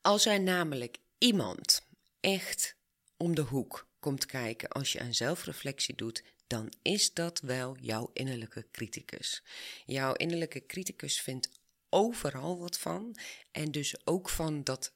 Als 0.00 0.26
er 0.26 0.40
namelijk 0.40 0.98
iemand 1.18 1.82
echt 2.20 2.76
om 3.16 3.34
de 3.34 3.42
hoek 3.42 3.86
komt 4.00 4.26
kijken 4.26 4.68
als 4.68 4.92
je 4.92 5.00
aan 5.00 5.14
zelfreflectie 5.14 5.94
doet, 5.94 6.22
dan 6.48 6.72
is 6.82 7.12
dat 7.12 7.40
wel 7.40 7.76
jouw 7.80 8.10
innerlijke 8.12 8.66
criticus. 8.72 9.42
Jouw 9.86 10.12
innerlijke 10.12 10.66
criticus 10.66 11.20
vindt 11.20 11.48
overal 11.88 12.58
wat 12.58 12.78
van 12.78 13.16
en 13.52 13.70
dus 13.70 14.06
ook 14.06 14.28
van 14.28 14.64
dat 14.64 14.92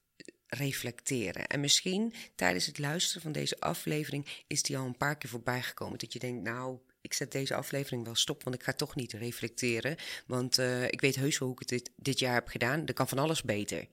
reflecteren. 0.47 1.47
En 1.47 1.61
misschien 1.61 2.15
tijdens 2.35 2.67
het 2.67 2.79
luisteren 2.79 3.23
van 3.23 3.33
deze 3.33 3.61
aflevering 3.61 4.27
is 4.47 4.63
die 4.63 4.79
al 4.79 4.87
een 4.87 4.97
paar 4.97 5.19
keer 5.19 5.31
voorbij 5.31 5.63
gekomen. 5.63 5.99
Dat 5.99 6.13
je 6.13 6.19
denkt, 6.19 6.43
nou, 6.43 6.79
ik 7.01 7.13
zet 7.13 7.33
deze 7.33 7.55
aflevering 7.55 8.05
wel 8.05 8.15
stop, 8.15 8.43
want 8.43 8.57
ik 8.57 8.63
ga 8.63 8.73
toch 8.73 8.95
niet 8.95 9.13
reflecteren. 9.13 9.97
Want 10.27 10.59
uh, 10.59 10.85
ik 10.85 11.01
weet 11.01 11.17
heus 11.17 11.39
wel 11.39 11.49
hoe 11.49 11.61
ik 11.61 11.69
het 11.69 11.79
dit, 11.79 11.91
dit 11.97 12.19
jaar 12.19 12.35
heb 12.35 12.49
gedaan. 12.49 12.87
Er 12.87 12.95
kan 12.95 13.09
van 13.09 13.19
alles 13.19 13.43
beter. 13.43 13.89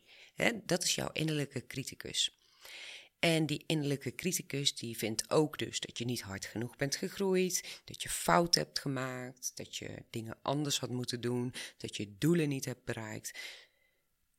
Dat 0.65 0.84
is 0.84 0.95
jouw 0.95 1.10
innerlijke 1.12 1.67
criticus. 1.67 2.38
En 3.19 3.45
die 3.45 3.63
innerlijke 3.67 4.15
criticus 4.15 4.75
die 4.75 4.97
vindt 4.97 5.29
ook 5.29 5.58
dus 5.58 5.79
dat 5.79 5.97
je 5.97 6.05
niet 6.05 6.21
hard 6.21 6.45
genoeg 6.45 6.75
bent 6.75 6.95
gegroeid, 6.95 7.82
dat 7.86 8.03
je 8.03 8.10
fout 8.10 8.55
hebt 8.55 8.79
gemaakt, 8.79 9.51
dat 9.55 9.75
je 9.75 10.03
dingen 10.10 10.38
anders 10.41 10.79
had 10.79 10.89
moeten 10.89 11.21
doen, 11.21 11.53
dat 11.77 11.97
je 11.97 12.17
doelen 12.17 12.49
niet 12.49 12.65
hebt 12.65 12.84
bereikt. 12.84 13.39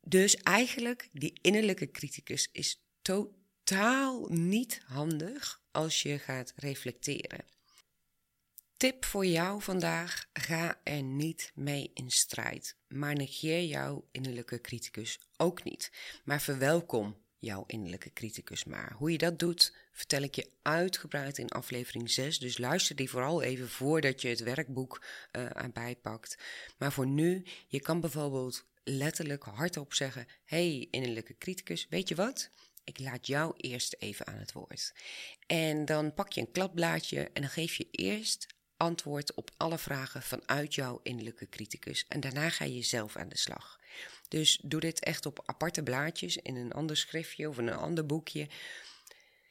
Dus 0.00 0.36
eigenlijk, 0.36 1.08
die 1.12 1.38
innerlijke 1.40 1.90
criticus 1.90 2.48
is 2.52 2.82
totaal 3.02 4.26
niet 4.28 4.80
handig 4.84 5.62
als 5.70 6.02
je 6.02 6.18
gaat 6.18 6.52
reflecteren. 6.56 7.44
Tip 8.76 9.04
voor 9.04 9.26
jou 9.26 9.62
vandaag: 9.62 10.28
ga 10.32 10.80
er 10.84 11.02
niet 11.02 11.52
mee 11.54 11.90
in 11.94 12.10
strijd, 12.10 12.76
maar 12.88 13.14
negeer 13.14 13.64
jouw 13.64 14.08
innerlijke 14.10 14.60
criticus 14.60 15.18
ook 15.36 15.64
niet. 15.64 15.92
Maar 16.24 16.40
verwelkom 16.40 17.16
jouw 17.40 17.64
innerlijke 17.66 18.12
criticus 18.12 18.64
maar. 18.64 18.92
Hoe 18.96 19.12
je 19.12 19.18
dat 19.18 19.38
doet, 19.38 19.74
vertel 19.92 20.22
ik 20.22 20.34
je 20.34 20.50
uitgebreid 20.62 21.38
in 21.38 21.48
aflevering 21.48 22.10
6. 22.10 22.38
Dus 22.38 22.58
luister 22.58 22.96
die 22.96 23.10
vooral 23.10 23.42
even 23.42 23.68
voordat 23.68 24.22
je 24.22 24.28
het 24.28 24.42
werkboek 24.42 25.04
uh, 25.32 25.56
erbij 25.56 25.96
pakt. 25.96 26.38
Maar 26.78 26.92
voor 26.92 27.06
nu, 27.06 27.44
je 27.66 27.80
kan 27.80 28.00
bijvoorbeeld 28.00 28.64
letterlijk 28.84 29.44
hardop 29.44 29.94
zeggen: 29.94 30.26
hey, 30.44 30.88
innerlijke 30.90 31.38
criticus, 31.38 31.86
weet 31.90 32.08
je 32.08 32.14
wat? 32.14 32.50
Ik 32.84 32.98
laat 32.98 33.26
jou 33.26 33.54
eerst 33.56 33.96
even 33.98 34.26
aan 34.26 34.38
het 34.38 34.52
woord. 34.52 34.92
En 35.46 35.84
dan 35.84 36.14
pak 36.14 36.32
je 36.32 36.40
een 36.40 36.52
kladblaadje 36.52 37.30
en 37.32 37.42
dan 37.42 37.50
geef 37.50 37.74
je 37.74 37.88
eerst 37.90 38.46
antwoord 38.76 39.34
op 39.34 39.50
alle 39.56 39.78
vragen 39.78 40.22
vanuit 40.22 40.74
jouw 40.74 41.00
innerlijke 41.02 41.48
criticus. 41.48 42.04
En 42.08 42.20
daarna 42.20 42.48
ga 42.48 42.64
je 42.64 42.82
zelf 42.82 43.16
aan 43.16 43.28
de 43.28 43.38
slag. 43.38 43.79
Dus 44.30 44.58
doe 44.62 44.80
dit 44.80 45.00
echt 45.00 45.26
op 45.26 45.42
aparte 45.44 45.82
blaadjes 45.82 46.36
in 46.36 46.56
een 46.56 46.72
ander 46.72 46.96
schriftje 46.96 47.48
of 47.48 47.58
in 47.58 47.66
een 47.66 47.76
ander 47.76 48.06
boekje. 48.06 48.48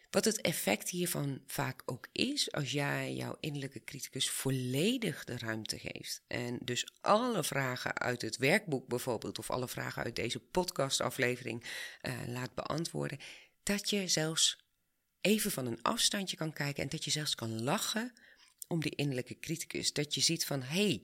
Wat 0.09 0.25
het 0.25 0.41
effect 0.41 0.89
hiervan 0.89 1.41
vaak 1.45 1.81
ook 1.85 2.07
is, 2.11 2.51
als 2.51 2.71
jij 2.71 3.13
jouw 3.13 3.37
innerlijke 3.39 3.83
criticus 3.83 4.29
volledig 4.29 5.23
de 5.23 5.37
ruimte 5.37 5.79
geeft. 5.79 6.21
En 6.27 6.57
dus 6.61 6.87
alle 7.01 7.43
vragen 7.43 7.97
uit 7.97 8.21
het 8.21 8.37
werkboek 8.37 8.87
bijvoorbeeld, 8.87 9.39
of 9.39 9.49
alle 9.49 9.67
vragen 9.67 10.03
uit 10.03 10.15
deze 10.15 10.39
podcastaflevering 10.39 11.63
uh, 12.01 12.13
laat 12.27 12.53
beantwoorden. 12.53 13.19
Dat 13.63 13.89
je 13.89 14.07
zelfs 14.07 14.57
even 15.21 15.51
van 15.51 15.65
een 15.65 15.81
afstandje 15.81 16.37
kan 16.37 16.53
kijken 16.53 16.83
en 16.83 16.89
dat 16.89 17.03
je 17.03 17.11
zelfs 17.11 17.35
kan 17.35 17.63
lachen 17.63 18.13
om 18.67 18.81
die 18.81 18.95
innerlijke 18.95 19.39
criticus. 19.39 19.93
Dat 19.93 20.15
je 20.15 20.21
ziet 20.21 20.45
van 20.45 20.61
hé, 20.61 20.85
hey, 20.85 21.03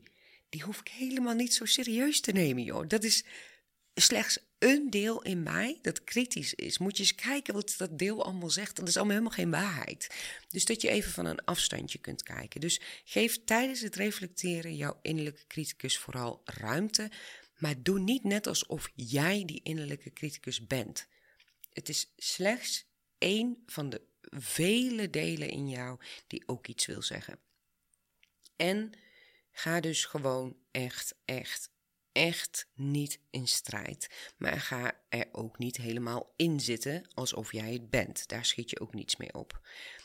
die 0.49 0.63
hoef 0.63 0.79
ik 0.79 0.88
helemaal 0.88 1.35
niet 1.35 1.53
zo 1.53 1.65
serieus 1.65 2.21
te 2.21 2.31
nemen, 2.31 2.63
joh. 2.63 2.88
Dat 2.88 3.03
is 3.03 3.23
slechts 3.95 4.39
een 4.60 4.89
deel 4.89 5.21
in 5.21 5.43
mij 5.43 5.79
dat 5.81 6.03
kritisch 6.03 6.53
is. 6.53 6.77
Moet 6.77 6.97
je 6.97 7.03
eens 7.03 7.15
kijken 7.15 7.53
wat 7.53 7.75
dat 7.77 7.99
deel 7.99 8.23
allemaal 8.23 8.49
zegt. 8.49 8.75
Dat 8.75 8.88
is 8.88 8.95
allemaal 8.97 9.15
helemaal 9.15 9.38
geen 9.38 9.51
waarheid. 9.51 10.15
Dus 10.49 10.65
dat 10.65 10.81
je 10.81 10.89
even 10.89 11.12
van 11.12 11.25
een 11.25 11.45
afstandje 11.45 11.99
kunt 11.99 12.23
kijken. 12.23 12.62
Dus 12.62 12.81
geef 13.05 13.43
tijdens 13.43 13.81
het 13.81 13.95
reflecteren 13.95 14.75
jouw 14.75 14.99
innerlijke 15.01 15.47
criticus 15.47 15.97
vooral 15.97 16.41
ruimte. 16.45 17.12
Maar 17.58 17.84
doe 17.84 17.99
niet 17.99 18.23
net 18.23 18.47
alsof 18.47 18.91
jij 18.95 19.45
die 19.45 19.62
innerlijke 19.63 20.13
criticus 20.13 20.67
bent. 20.67 21.08
Het 21.73 21.89
is 21.89 22.13
slechts 22.17 22.86
één 23.17 23.63
van 23.65 23.89
de 23.89 24.01
vele 24.29 25.10
delen 25.10 25.49
in 25.49 25.69
jou 25.69 25.99
die 26.27 26.43
ook 26.45 26.67
iets 26.67 26.86
wil 26.86 27.01
zeggen. 27.01 27.39
En 28.55 28.91
ga 29.51 29.79
dus 29.79 30.05
gewoon 30.05 30.58
echt, 30.71 31.15
echt, 31.25 31.69
echt 32.15 32.67
niet 32.73 33.19
in 33.30 33.47
strijd. 33.47 34.34
Maar 34.38 34.60
ga 34.60 34.93
er 35.10 35.28
ook 35.32 35.58
niet 35.58 35.78
helemaal 35.78 36.34
in 36.36 36.60
zitten 36.60 37.08
alsof 37.13 37.51
jij 37.51 37.73
het 37.73 37.89
bent. 37.89 38.28
Daar 38.28 38.45
schiet 38.45 38.69
je 38.69 38.80
ook 38.80 38.93
niets 38.93 39.15
mee 39.15 39.34
op. 39.34 39.60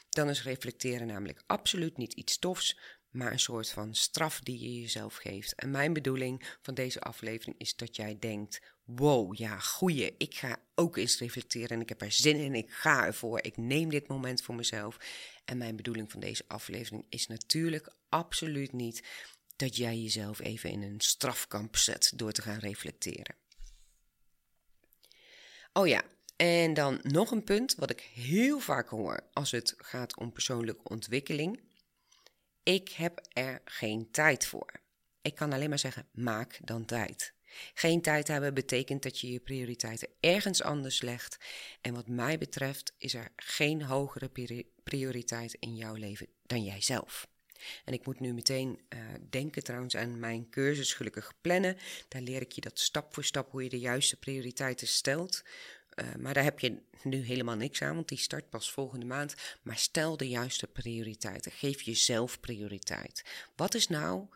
Dan 0.08 0.28
is 0.28 0.42
reflecteren 0.42 1.06
namelijk 1.06 1.42
absoluut 1.46 1.96
niet 1.96 2.12
iets 2.12 2.38
tofs, 2.38 2.78
maar 3.10 3.32
een 3.32 3.40
soort 3.40 3.70
van 3.70 3.94
straf 3.94 4.40
die 4.40 4.60
je 4.60 4.80
jezelf 4.80 5.16
geeft. 5.16 5.54
En 5.54 5.70
mijn 5.70 5.92
bedoeling 5.92 6.56
van 6.62 6.74
deze 6.74 7.00
aflevering 7.00 7.58
is 7.58 7.76
dat 7.76 7.96
jij 7.96 8.16
denkt: 8.18 8.60
wow, 8.84 9.34
ja, 9.34 9.58
goeie, 9.58 10.14
ik 10.18 10.34
ga 10.34 10.62
ook 10.74 10.96
eens 10.96 11.18
reflecteren 11.18 11.68
en 11.68 11.80
ik 11.80 11.88
heb 11.88 12.02
er 12.02 12.12
zin 12.12 12.36
in, 12.36 12.54
ik 12.54 12.70
ga 12.70 13.06
ervoor, 13.06 13.42
ik 13.42 13.56
neem 13.56 13.90
dit 13.90 14.08
moment 14.08 14.42
voor 14.42 14.54
mezelf. 14.54 14.96
En 15.44 15.58
mijn 15.58 15.76
bedoeling 15.76 16.10
van 16.10 16.20
deze 16.20 16.44
aflevering 16.48 17.06
is 17.08 17.26
natuurlijk 17.26 17.94
absoluut 18.08 18.72
niet 18.72 19.02
dat 19.60 19.76
jij 19.76 19.98
jezelf 19.98 20.40
even 20.40 20.70
in 20.70 20.82
een 20.82 21.00
strafkamp 21.00 21.76
zet 21.76 22.12
door 22.14 22.32
te 22.32 22.42
gaan 22.42 22.58
reflecteren. 22.58 23.34
Oh 25.72 25.86
ja, 25.86 26.02
en 26.36 26.74
dan 26.74 26.98
nog 27.02 27.30
een 27.30 27.44
punt 27.44 27.74
wat 27.74 27.90
ik 27.90 28.00
heel 28.00 28.60
vaak 28.60 28.88
hoor 28.88 29.20
als 29.32 29.50
het 29.50 29.74
gaat 29.76 30.16
om 30.16 30.32
persoonlijke 30.32 30.88
ontwikkeling. 30.88 31.60
Ik 32.62 32.88
heb 32.88 33.26
er 33.32 33.60
geen 33.64 34.10
tijd 34.10 34.46
voor. 34.46 34.72
Ik 35.22 35.34
kan 35.34 35.52
alleen 35.52 35.68
maar 35.68 35.78
zeggen: 35.78 36.06
maak 36.12 36.58
dan 36.64 36.84
tijd. 36.84 37.32
Geen 37.74 38.02
tijd 38.02 38.28
hebben 38.28 38.54
betekent 38.54 39.02
dat 39.02 39.18
je 39.18 39.32
je 39.32 39.40
prioriteiten 39.40 40.08
ergens 40.20 40.62
anders 40.62 41.02
legt. 41.02 41.36
En 41.80 41.94
wat 41.94 42.08
mij 42.08 42.38
betreft 42.38 42.92
is 42.98 43.14
er 43.14 43.32
geen 43.36 43.82
hogere 43.82 44.30
prioriteit 44.82 45.54
in 45.54 45.76
jouw 45.76 45.94
leven 45.94 46.26
dan 46.46 46.64
jijzelf. 46.64 47.28
En 47.84 47.92
ik 47.92 48.06
moet 48.06 48.20
nu 48.20 48.32
meteen 48.32 48.80
uh, 48.88 49.00
denken 49.30 49.62
trouwens 49.62 49.96
aan 49.96 50.18
mijn 50.18 50.48
cursus 50.50 50.92
Gelukkig 50.92 51.32
Plannen. 51.40 51.76
Daar 52.08 52.22
leer 52.22 52.40
ik 52.40 52.52
je 52.52 52.60
dat 52.60 52.78
stap 52.78 53.14
voor 53.14 53.24
stap 53.24 53.50
hoe 53.50 53.62
je 53.62 53.68
de 53.68 53.78
juiste 53.78 54.16
prioriteiten 54.16 54.86
stelt. 54.86 55.42
Uh, 55.94 56.14
maar 56.14 56.34
daar 56.34 56.44
heb 56.44 56.58
je 56.58 56.82
nu 57.02 57.24
helemaal 57.24 57.56
niks 57.56 57.82
aan, 57.82 57.94
want 57.94 58.08
die 58.08 58.18
start 58.18 58.50
pas 58.50 58.70
volgende 58.70 59.06
maand. 59.06 59.34
Maar 59.62 59.76
stel 59.76 60.16
de 60.16 60.28
juiste 60.28 60.66
prioriteiten. 60.66 61.52
Geef 61.52 61.82
jezelf 61.82 62.40
prioriteit. 62.40 63.24
Wat 63.56 63.74
is 63.74 63.88
nou 63.88 64.26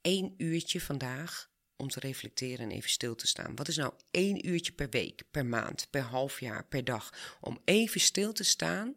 één 0.00 0.34
uurtje 0.36 0.80
vandaag 0.80 1.50
om 1.76 1.88
te 1.88 2.00
reflecteren 2.00 2.70
en 2.70 2.76
even 2.76 2.90
stil 2.90 3.14
te 3.14 3.26
staan? 3.26 3.56
Wat 3.56 3.68
is 3.68 3.76
nou 3.76 3.92
één 4.10 4.48
uurtje 4.48 4.72
per 4.72 4.88
week, 4.88 5.22
per 5.30 5.46
maand, 5.46 5.86
per 5.90 6.02
half 6.02 6.40
jaar, 6.40 6.64
per 6.64 6.84
dag? 6.84 7.36
Om 7.40 7.58
even 7.64 8.00
stil 8.00 8.32
te 8.32 8.44
staan 8.44 8.94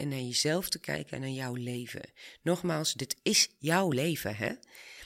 en 0.00 0.08
naar 0.08 0.18
jezelf 0.20 0.68
te 0.68 0.78
kijken 0.78 1.12
en 1.12 1.20
naar 1.20 1.30
jouw 1.30 1.54
leven. 1.54 2.02
Nogmaals, 2.42 2.92
dit 2.92 3.16
is 3.22 3.48
jouw 3.58 3.90
leven, 3.90 4.36
hè? 4.36 4.52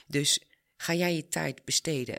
Dus 0.06 0.40
ga 0.76 0.94
jij 0.94 1.14
je 1.14 1.28
tijd 1.28 1.64
besteden 1.64 2.18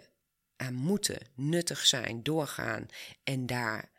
aan 0.55 0.73
moeten, 0.73 1.27
nuttig 1.35 1.85
zijn, 1.85 2.23
doorgaan 2.23 2.85
en 3.23 3.45
daar 3.45 3.91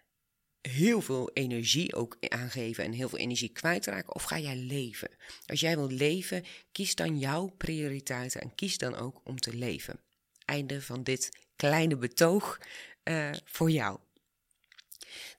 heel 0.60 1.00
veel 1.00 1.30
energie 1.32 1.94
ook 1.94 2.16
aangeven 2.28 2.84
en 2.84 2.92
heel 2.92 3.08
veel 3.08 3.18
energie 3.18 3.52
kwijtraken? 3.52 4.14
Of 4.14 4.22
ga 4.22 4.38
jij 4.38 4.56
leven? 4.56 5.10
Als 5.46 5.60
jij 5.60 5.76
wilt 5.76 5.92
leven, 5.92 6.44
kies 6.72 6.94
dan 6.94 7.18
jouw 7.18 7.46
prioriteiten 7.46 8.40
en 8.40 8.54
kies 8.54 8.78
dan 8.78 8.94
ook 8.94 9.20
om 9.24 9.40
te 9.40 9.54
leven. 9.54 10.00
Einde 10.44 10.82
van 10.82 11.02
dit 11.02 11.28
kleine 11.56 11.96
betoog 11.96 12.60
uh, 13.04 13.30
voor 13.44 13.70
jou. 13.70 13.98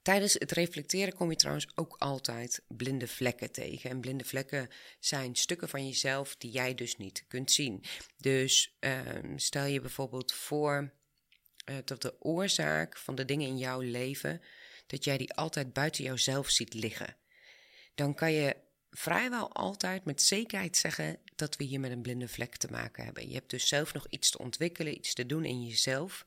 Tijdens 0.02 0.34
het 0.34 0.52
reflecteren 0.52 1.14
kom 1.14 1.30
je 1.30 1.36
trouwens 1.36 1.68
ook 1.76 1.96
altijd 1.98 2.62
blinde 2.68 3.08
vlekken 3.08 3.52
tegen. 3.52 3.90
En 3.90 4.00
blinde 4.00 4.24
vlekken 4.24 4.70
zijn 5.00 5.36
stukken 5.36 5.70
van 5.70 5.88
jezelf 5.88 6.36
die 6.36 6.52
jij 6.52 6.76
dus 6.76 6.98
niet 6.98 7.26
kunt 7.28 7.52
zien. 7.52 7.84
Dus 8.18 8.76
uh, 8.80 9.00
stel 9.36 9.66
je 9.66 9.82
bijvoorbeeld 9.82 10.34
voor 10.34 10.92
uh, 11.70 11.76
dat 11.86 12.02
de 12.02 12.22
oorzaak 12.22 12.98
van 12.98 13.16
de 13.16 13.26
dingen 13.26 13.48
in 13.48 13.58
jouw 13.58 13.80
leven, 13.80 14.42
dat 14.88 15.04
jij 15.04 15.18
die 15.18 15.34
altijd 15.34 15.74
buiten 15.74 16.04
jouzelf 16.04 16.50
ziet 16.50 16.74
liggen. 16.74 17.16
Dan 17.96 18.16
kan 18.16 18.32
je 18.32 18.56
vrijwel 18.92 19.54
altijd 19.54 20.06
met 20.06 20.22
zekerheid 20.22 20.78
zeggen 20.78 21.20
dat 21.36 21.56
we 21.56 21.64
hier 21.64 21.80
met 21.80 21.92
een 21.92 22.02
blinde 22.02 22.28
vlek 22.28 22.56
te 22.56 22.68
maken 22.72 23.04
hebben. 23.04 23.28
Je 23.28 23.34
hebt 23.34 23.50
dus 23.50 23.68
zelf 23.68 23.94
nog 23.94 24.08
iets 24.10 24.30
te 24.32 24.38
ontwikkelen, 24.38 24.98
iets 24.98 25.14
te 25.14 25.26
doen 25.26 25.46
in 25.46 25.66
jezelf, 25.66 26.26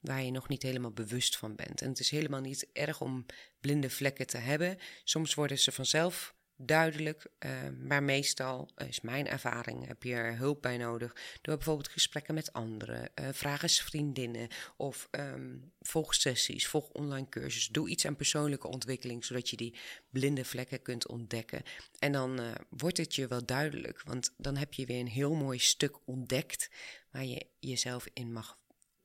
waar 0.00 0.22
je 0.22 0.30
nog 0.30 0.48
niet 0.48 0.62
helemaal 0.62 0.92
bewust 0.92 1.36
van 1.36 1.54
bent. 1.54 1.82
En 1.82 1.88
het 1.88 2.00
is 2.00 2.10
helemaal 2.10 2.40
niet 2.40 2.68
erg 2.72 3.00
om 3.00 3.26
blinde 3.60 3.90
vlekken 3.90 4.26
te 4.26 4.38
hebben. 4.38 4.78
Soms 5.04 5.34
worden 5.34 5.58
ze 5.58 5.72
vanzelf 5.72 6.36
duidelijk, 6.60 7.26
uh, 7.38 7.52
maar 7.82 8.02
meestal 8.02 8.70
is 8.88 9.00
mijn 9.00 9.26
ervaring, 9.26 9.86
heb 9.86 10.02
je 10.02 10.14
er 10.14 10.36
hulp 10.36 10.62
bij 10.62 10.76
nodig 10.76 11.16
door 11.42 11.56
bijvoorbeeld 11.56 11.88
gesprekken 11.88 12.34
met 12.34 12.52
anderen, 12.52 13.10
uh, 13.20 13.28
vraag 13.32 13.62
eens 13.62 13.82
vriendinnen 13.82 14.48
of 14.76 15.08
um, 15.10 15.72
volg 15.80 16.14
sessies, 16.14 16.66
volg 16.66 16.88
online 16.88 17.28
cursus, 17.28 17.68
doe 17.68 17.88
iets 17.88 18.06
aan 18.06 18.16
persoonlijke 18.16 18.68
ontwikkeling, 18.68 19.24
zodat 19.24 19.50
je 19.50 19.56
die 19.56 19.78
blinde 20.10 20.44
vlekken 20.44 20.82
kunt 20.82 21.08
ontdekken. 21.08 21.62
En 21.98 22.12
dan 22.12 22.40
uh, 22.40 22.50
wordt 22.68 22.96
het 22.96 23.14
je 23.14 23.26
wel 23.26 23.44
duidelijk, 23.44 24.02
want 24.02 24.34
dan 24.36 24.56
heb 24.56 24.74
je 24.74 24.86
weer 24.86 25.00
een 25.00 25.08
heel 25.08 25.34
mooi 25.34 25.58
stuk 25.58 25.98
ontdekt 26.04 26.70
waar 27.10 27.24
je 27.24 27.46
jezelf 27.58 28.08
in 28.12 28.32
mag 28.32 28.57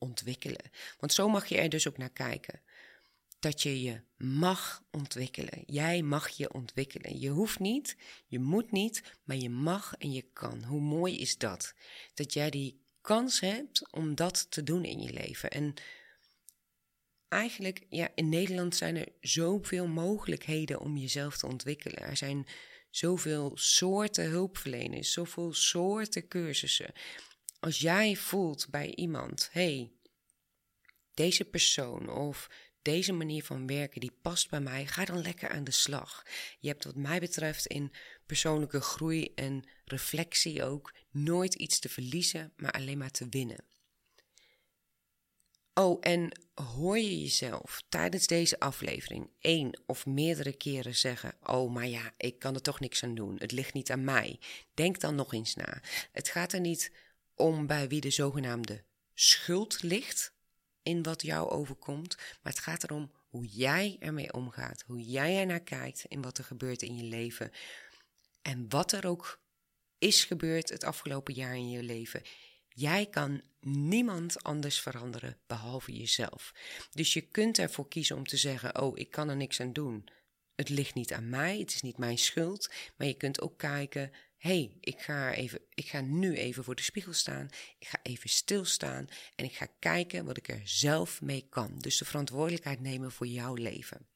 ontwikkelen. 0.04 0.72
Want 1.00 1.14
zo 1.14 1.30
mag 1.30 1.46
je 1.46 1.58
er 1.58 1.70
dus 1.70 1.88
ook 1.88 1.98
naar 1.98 2.10
kijken. 2.10 2.62
Dat 3.40 3.62
je 3.62 3.82
je 3.82 4.02
mag 4.18 4.84
ontwikkelen. 4.92 5.64
Jij 5.66 6.02
mag 6.02 6.30
je 6.30 6.54
ontwikkelen. 6.54 7.20
Je 7.20 7.30
hoeft 7.30 7.60
niet, 7.60 7.98
je 8.28 8.40
moet 8.40 8.72
niet, 8.72 9.04
maar 9.24 9.38
je 9.38 9.50
mag 9.50 9.94
en 9.98 10.12
je 10.12 10.26
kan. 10.34 10.64
Hoe 10.64 10.82
mooi 10.82 11.20
is 11.20 11.38
dat? 11.38 11.74
Dat 12.14 12.34
jij 12.34 12.50
die 12.50 12.82
kans 13.02 13.40
hebt 13.40 13.92
om 13.92 14.16
dat 14.16 14.52
te 14.52 14.64
doen 14.64 14.86
in 14.86 15.02
je 15.02 15.14
leven. 15.14 15.52
En 15.52 15.74
eigenlijk, 17.28 17.86
ja, 17.90 18.10
in 18.16 18.30
Nederland 18.30 18.76
zijn 18.76 18.96
er 18.96 19.08
zoveel 19.22 19.88
mogelijkheden 19.88 20.80
om 20.80 20.98
jezelf 20.98 21.38
te 21.38 21.48
ontwikkelen. 21.48 22.02
Er 22.02 22.18
zijn 22.18 22.48
zoveel 22.90 23.52
soorten 23.56 24.30
hulpverleners, 24.30 25.12
zoveel 25.12 25.54
soorten 25.54 26.28
cursussen. 26.28 26.94
Als 27.64 27.80
jij 27.80 28.16
voelt 28.16 28.70
bij 28.70 28.96
iemand, 28.96 29.50
hey, 29.52 29.92
deze 31.14 31.46
persoon 31.46 32.10
of 32.10 32.50
deze 32.82 33.14
manier 33.14 33.44
van 33.44 33.68
werken 33.68 34.02
die 34.02 34.18
past 34.22 34.50
bij 34.50 34.60
mij, 34.60 34.88
ga 34.88 35.06
dan 35.06 35.22
lekker 35.22 35.50
aan 35.50 35.64
de 35.64 35.72
slag. 35.72 36.26
Je 36.60 36.68
hebt 36.68 36.84
wat 36.84 36.96
mij 36.96 37.20
betreft 37.20 37.66
in 37.66 37.92
persoonlijke 38.26 38.82
groei 38.82 39.32
en 39.36 39.64
reflectie 39.86 40.64
ook 40.64 40.94
nooit 41.12 41.54
iets 41.54 41.80
te 41.80 41.90
verliezen, 41.90 42.54
maar 42.56 42.72
alleen 42.72 42.98
maar 42.98 43.12
te 43.12 43.28
winnen. 43.30 43.66
Oh, 45.74 45.98
en 46.02 46.40
hoor 46.54 46.98
je 46.98 47.22
jezelf 47.22 47.84
tijdens 47.90 48.28
deze 48.28 48.60
aflevering 48.60 49.30
één 49.40 49.82
of 49.86 50.06
meerdere 50.06 50.54
keren 50.54 50.96
zeggen: 50.96 51.36
Oh, 51.44 51.74
maar 51.74 51.88
ja, 51.88 52.14
ik 52.18 52.40
kan 52.40 52.56
er 52.56 52.62
toch 52.62 52.80
niks 52.80 53.04
aan 53.04 53.16
doen. 53.16 53.36
Het 53.38 53.52
ligt 53.52 53.74
niet 53.74 53.92
aan 53.92 54.04
mij. 54.04 54.40
Denk 54.74 55.00
dan 55.00 55.16
nog 55.16 55.34
eens 55.34 55.56
na. 55.56 55.82
Het 56.12 56.30
gaat 56.30 56.54
er 56.54 56.60
niet 56.60 56.92
om 57.36 57.68
bij 57.68 57.88
wie 57.88 58.02
de 58.02 58.10
zogenaamde 58.10 58.84
schuld 59.14 59.84
ligt 59.84 60.34
in 60.84 61.04
wat 61.04 61.22
jou 61.22 61.50
overkomt, 61.50 62.16
maar 62.18 62.54
het 62.54 62.60
gaat 62.60 62.84
erom 62.84 63.12
hoe 63.30 63.46
jij 63.46 63.98
ermee 64.00 64.34
omgaat, 64.34 64.84
hoe 64.86 65.02
jij 65.02 65.40
er 65.40 65.46
naar 65.46 65.64
kijkt 65.64 66.06
in 66.08 66.22
wat 66.22 66.38
er 66.38 66.44
gebeurt 66.44 66.82
in 66.82 66.96
je 66.96 67.04
leven. 67.04 67.52
En 68.42 68.70
wat 68.70 68.92
er 68.92 69.08
ook 69.08 69.42
is 69.98 70.24
gebeurd 70.24 70.70
het 70.70 70.84
afgelopen 70.84 71.34
jaar 71.34 71.56
in 71.56 71.70
je 71.70 71.84
leven. 71.84 72.22
Jij 72.70 73.06
kan 73.06 73.42
niemand 73.60 74.44
anders 74.44 74.80
veranderen 74.80 75.38
behalve 75.48 75.92
jezelf. 75.92 76.54
Dus 76.92 77.14
je 77.14 77.22
kunt 77.22 77.58
ervoor 77.58 77.88
kiezen 77.88 78.16
om 78.16 78.26
te 78.26 78.38
zeggen: 78.38 78.82
Oh, 78.82 78.98
ik 78.98 79.12
kan 79.12 79.30
er 79.30 79.36
niks 79.36 79.60
aan 79.60 79.74
doen. 79.74 80.10
Het 80.56 80.70
ligt 80.70 80.94
niet 80.94 81.14
aan 81.14 81.30
mij, 81.30 81.60
het 81.60 81.74
is 81.74 81.82
niet 81.82 81.98
mijn 81.98 82.18
schuld. 82.18 82.70
Maar 82.98 83.08
je 83.08 83.14
kunt 83.14 83.42
ook 83.42 83.58
kijken: 83.58 84.12
hey, 84.44 84.78
ik 84.80 85.02
ga, 85.02 85.34
even, 85.34 85.60
ik 85.74 85.88
ga 85.88 86.02
nu 86.02 86.36
even 86.36 86.64
voor 86.64 86.76
de 86.76 86.82
spiegel 86.82 87.14
staan. 87.14 87.50
Ik 87.80 87.88
ga 87.88 88.00
even 88.04 88.30
stilstaan 88.30 89.08
en 89.36 89.46
ik 89.46 89.56
ga 89.56 89.68
kijken 89.80 90.26
wat 90.26 90.38
ik 90.38 90.48
er 90.48 90.62
zelf 90.64 91.22
mee 91.22 91.48
kan. 91.50 91.80
Dus 91.80 91.98
de 91.98 92.06
verantwoordelijkheid 92.06 92.80
nemen 92.80 93.12
voor 93.12 93.28
jouw 93.28 93.54
leven. 93.54 94.08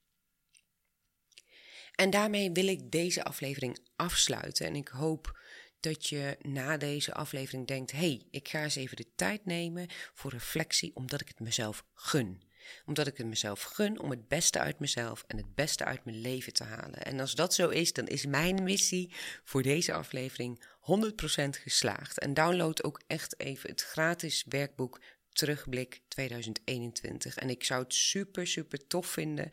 En 1.96 2.10
daarmee 2.10 2.52
wil 2.52 2.68
ik 2.68 2.92
deze 2.92 3.24
aflevering 3.24 3.80
afsluiten. 3.96 4.66
En 4.66 4.76
ik 4.76 4.88
hoop 4.88 5.40
dat 5.80 6.08
je 6.08 6.38
na 6.42 6.78
deze 6.78 7.14
aflevering 7.14 7.68
denkt: 7.68 7.92
hey, 7.92 8.28
ik 8.32 8.48
ga 8.48 8.64
eens 8.64 8.76
even 8.76 8.98
de 8.98 9.16
tijd 9.16 9.46
nemen 9.46 9.88
voor 10.14 10.32
reflectie, 10.32 10.96
omdat 10.96 11.22
ik 11.22 11.28
het 11.28 11.40
mezelf 11.40 11.86
gun. 11.94 12.47
Omdat 12.86 13.08
ik 13.08 13.18
het 13.18 13.28
mezelf 13.28 13.62
gun 13.62 14.00
om 14.00 14.10
het 14.10 14.28
beste 14.28 14.60
uit 14.60 14.80
mezelf 14.80 15.24
en 15.28 15.38
het 15.38 15.56
beste 15.56 15.86
uit 15.86 16.06
mijn 16.06 16.22
leven 16.22 16.54
te 16.54 16.64
halen. 16.64 17.04
En 17.04 17.20
als 17.20 17.36
dat 17.36 17.54
zo 17.54 17.70
is, 17.70 17.94
dan 17.94 18.08
is 18.08 18.26
mijn 18.26 18.64
missie 18.64 19.14
voor 19.44 19.62
deze 19.62 19.94
aflevering 19.94 20.64
100% 20.64 21.50
geslaagd. 21.50 22.20
En 22.20 22.34
download 22.34 22.84
ook 22.84 23.02
echt 23.08 23.40
even 23.40 23.70
het 23.70 23.82
gratis 23.82 24.46
werkboek 24.50 25.02
Terugblik 25.30 26.02
2021. 26.08 27.38
En 27.38 27.50
ik 27.50 27.64
zou 27.64 27.84
het 27.84 27.94
super, 27.94 28.48
super 28.48 28.88
tof 28.88 29.08
vinden 29.08 29.52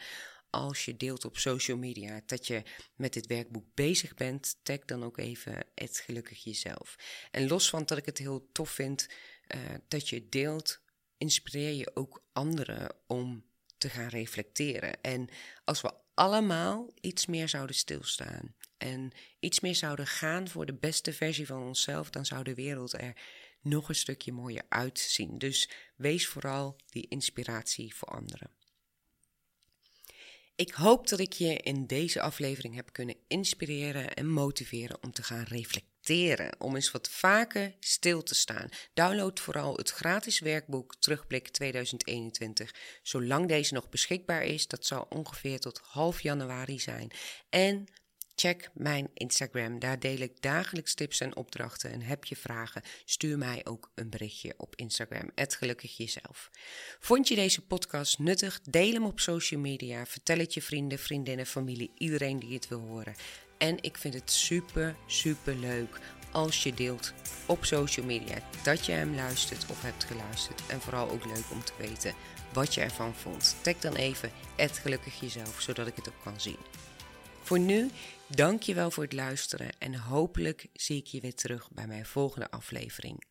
als 0.54 0.84
je 0.84 0.96
deelt 0.96 1.24
op 1.24 1.38
social 1.38 1.76
media 1.76 2.20
dat 2.26 2.46
je 2.46 2.62
met 2.96 3.12
dit 3.12 3.26
werkboek 3.26 3.66
bezig 3.74 4.14
bent, 4.14 4.56
tag 4.62 4.78
dan 4.78 5.04
ook 5.04 5.18
even 5.18 5.66
het 5.74 5.98
gelukkig 5.98 6.44
jezelf. 6.44 6.96
En 7.30 7.48
los 7.48 7.68
van 7.68 7.84
dat 7.84 7.98
ik 7.98 8.06
het 8.06 8.18
heel 8.18 8.48
tof 8.52 8.70
vind 8.70 9.06
uh, 9.54 9.60
dat 9.88 10.08
je 10.08 10.28
deelt, 10.28 10.80
inspireer 11.18 11.72
je 11.72 11.90
ook 11.94 12.22
anderen 12.32 12.94
om 13.06 13.44
te 13.78 13.88
gaan 13.88 14.08
reflecteren. 14.08 15.02
En 15.02 15.28
als 15.64 15.80
we 15.80 15.92
allemaal 16.14 16.90
iets 17.00 17.26
meer 17.26 17.48
zouden 17.48 17.76
stilstaan 17.76 18.54
en 18.76 19.12
iets 19.40 19.60
meer 19.60 19.74
zouden 19.74 20.06
gaan 20.06 20.48
voor 20.48 20.66
de 20.66 20.74
beste 20.74 21.12
versie 21.12 21.46
van 21.46 21.62
onszelf, 21.62 22.10
dan 22.10 22.26
zou 22.26 22.42
de 22.42 22.54
wereld 22.54 22.92
er 22.92 23.16
nog 23.60 23.88
een 23.88 23.94
stukje 23.94 24.32
mooier 24.32 24.64
uitzien. 24.68 25.38
Dus 25.38 25.70
wees 25.96 26.26
vooral 26.26 26.76
die 26.86 27.08
inspiratie 27.08 27.94
voor 27.94 28.08
anderen. 28.08 28.50
Ik 30.56 30.70
hoop 30.70 31.08
dat 31.08 31.18
ik 31.18 31.32
je 31.32 31.56
in 31.56 31.86
deze 31.86 32.20
aflevering 32.20 32.74
heb 32.74 32.92
kunnen 32.92 33.16
inspireren 33.28 34.14
en 34.14 34.28
motiveren 34.28 35.02
om 35.02 35.12
te 35.12 35.22
gaan 35.22 35.42
reflecteren, 35.42 35.93
om 36.58 36.74
eens 36.74 36.90
wat 36.90 37.08
vaker 37.08 37.74
stil 37.80 38.22
te 38.22 38.34
staan. 38.34 38.68
Download 38.94 39.40
vooral 39.40 39.76
het 39.76 39.90
gratis 39.90 40.38
werkboek 40.38 40.94
Terugblik 40.98 41.48
2021, 41.48 42.74
zolang 43.02 43.48
deze 43.48 43.74
nog 43.74 43.88
beschikbaar 43.88 44.44
is. 44.44 44.66
Dat 44.66 44.86
zal 44.86 45.06
ongeveer 45.08 45.60
tot 45.60 45.80
half 45.84 46.20
januari 46.20 46.78
zijn. 46.78 47.10
En 47.50 47.88
Check 48.36 48.70
mijn 48.74 49.10
Instagram, 49.14 49.78
daar 49.78 49.98
deel 49.98 50.18
ik 50.18 50.42
dagelijks 50.42 50.94
tips 50.94 51.20
en 51.20 51.36
opdrachten. 51.36 51.90
En 51.90 52.00
heb 52.00 52.24
je 52.24 52.36
vragen, 52.36 52.82
stuur 53.04 53.38
mij 53.38 53.60
ook 53.64 53.90
een 53.94 54.10
berichtje 54.10 54.54
op 54.56 54.76
Instagram, 54.76 55.30
gelukkig 55.54 55.96
jezelf. 55.96 56.50
Vond 57.00 57.28
je 57.28 57.34
deze 57.34 57.60
podcast 57.66 58.18
nuttig? 58.18 58.60
Deel 58.60 58.92
hem 58.92 59.04
op 59.04 59.20
social 59.20 59.60
media, 59.60 60.06
vertel 60.06 60.38
het 60.38 60.54
je 60.54 60.62
vrienden, 60.62 60.98
vriendinnen, 60.98 61.46
familie, 61.46 61.92
iedereen 61.94 62.38
die 62.38 62.54
het 62.54 62.68
wil 62.68 62.80
horen. 62.80 63.14
En 63.64 63.76
ik 63.80 63.98
vind 63.98 64.14
het 64.14 64.30
super, 64.30 64.96
super 65.06 65.54
leuk 65.54 66.00
als 66.32 66.62
je 66.62 66.74
deelt 66.74 67.12
op 67.46 67.64
social 67.64 68.06
media 68.06 68.38
dat 68.62 68.86
je 68.86 68.92
hem 68.92 69.14
luistert 69.14 69.66
of 69.70 69.82
hebt 69.82 70.04
geluisterd. 70.04 70.62
En 70.66 70.80
vooral 70.80 71.10
ook 71.10 71.24
leuk 71.24 71.50
om 71.50 71.64
te 71.64 71.72
weten 71.78 72.14
wat 72.52 72.74
je 72.74 72.80
ervan 72.80 73.14
vond. 73.14 73.56
Tag 73.62 73.78
dan 73.78 73.94
even 73.94 74.30
gelukkig 74.56 75.20
jezelf, 75.20 75.60
zodat 75.60 75.86
ik 75.86 75.96
het 75.96 76.08
ook 76.08 76.22
kan 76.22 76.40
zien. 76.40 76.58
Voor 77.42 77.58
nu, 77.58 77.90
dank 78.26 78.62
je 78.62 78.74
wel 78.74 78.90
voor 78.90 79.02
het 79.02 79.12
luisteren 79.12 79.70
en 79.78 79.94
hopelijk 79.94 80.66
zie 80.72 80.98
ik 80.98 81.06
je 81.06 81.20
weer 81.20 81.34
terug 81.34 81.70
bij 81.70 81.86
mijn 81.86 82.06
volgende 82.06 82.50
aflevering. 82.50 83.24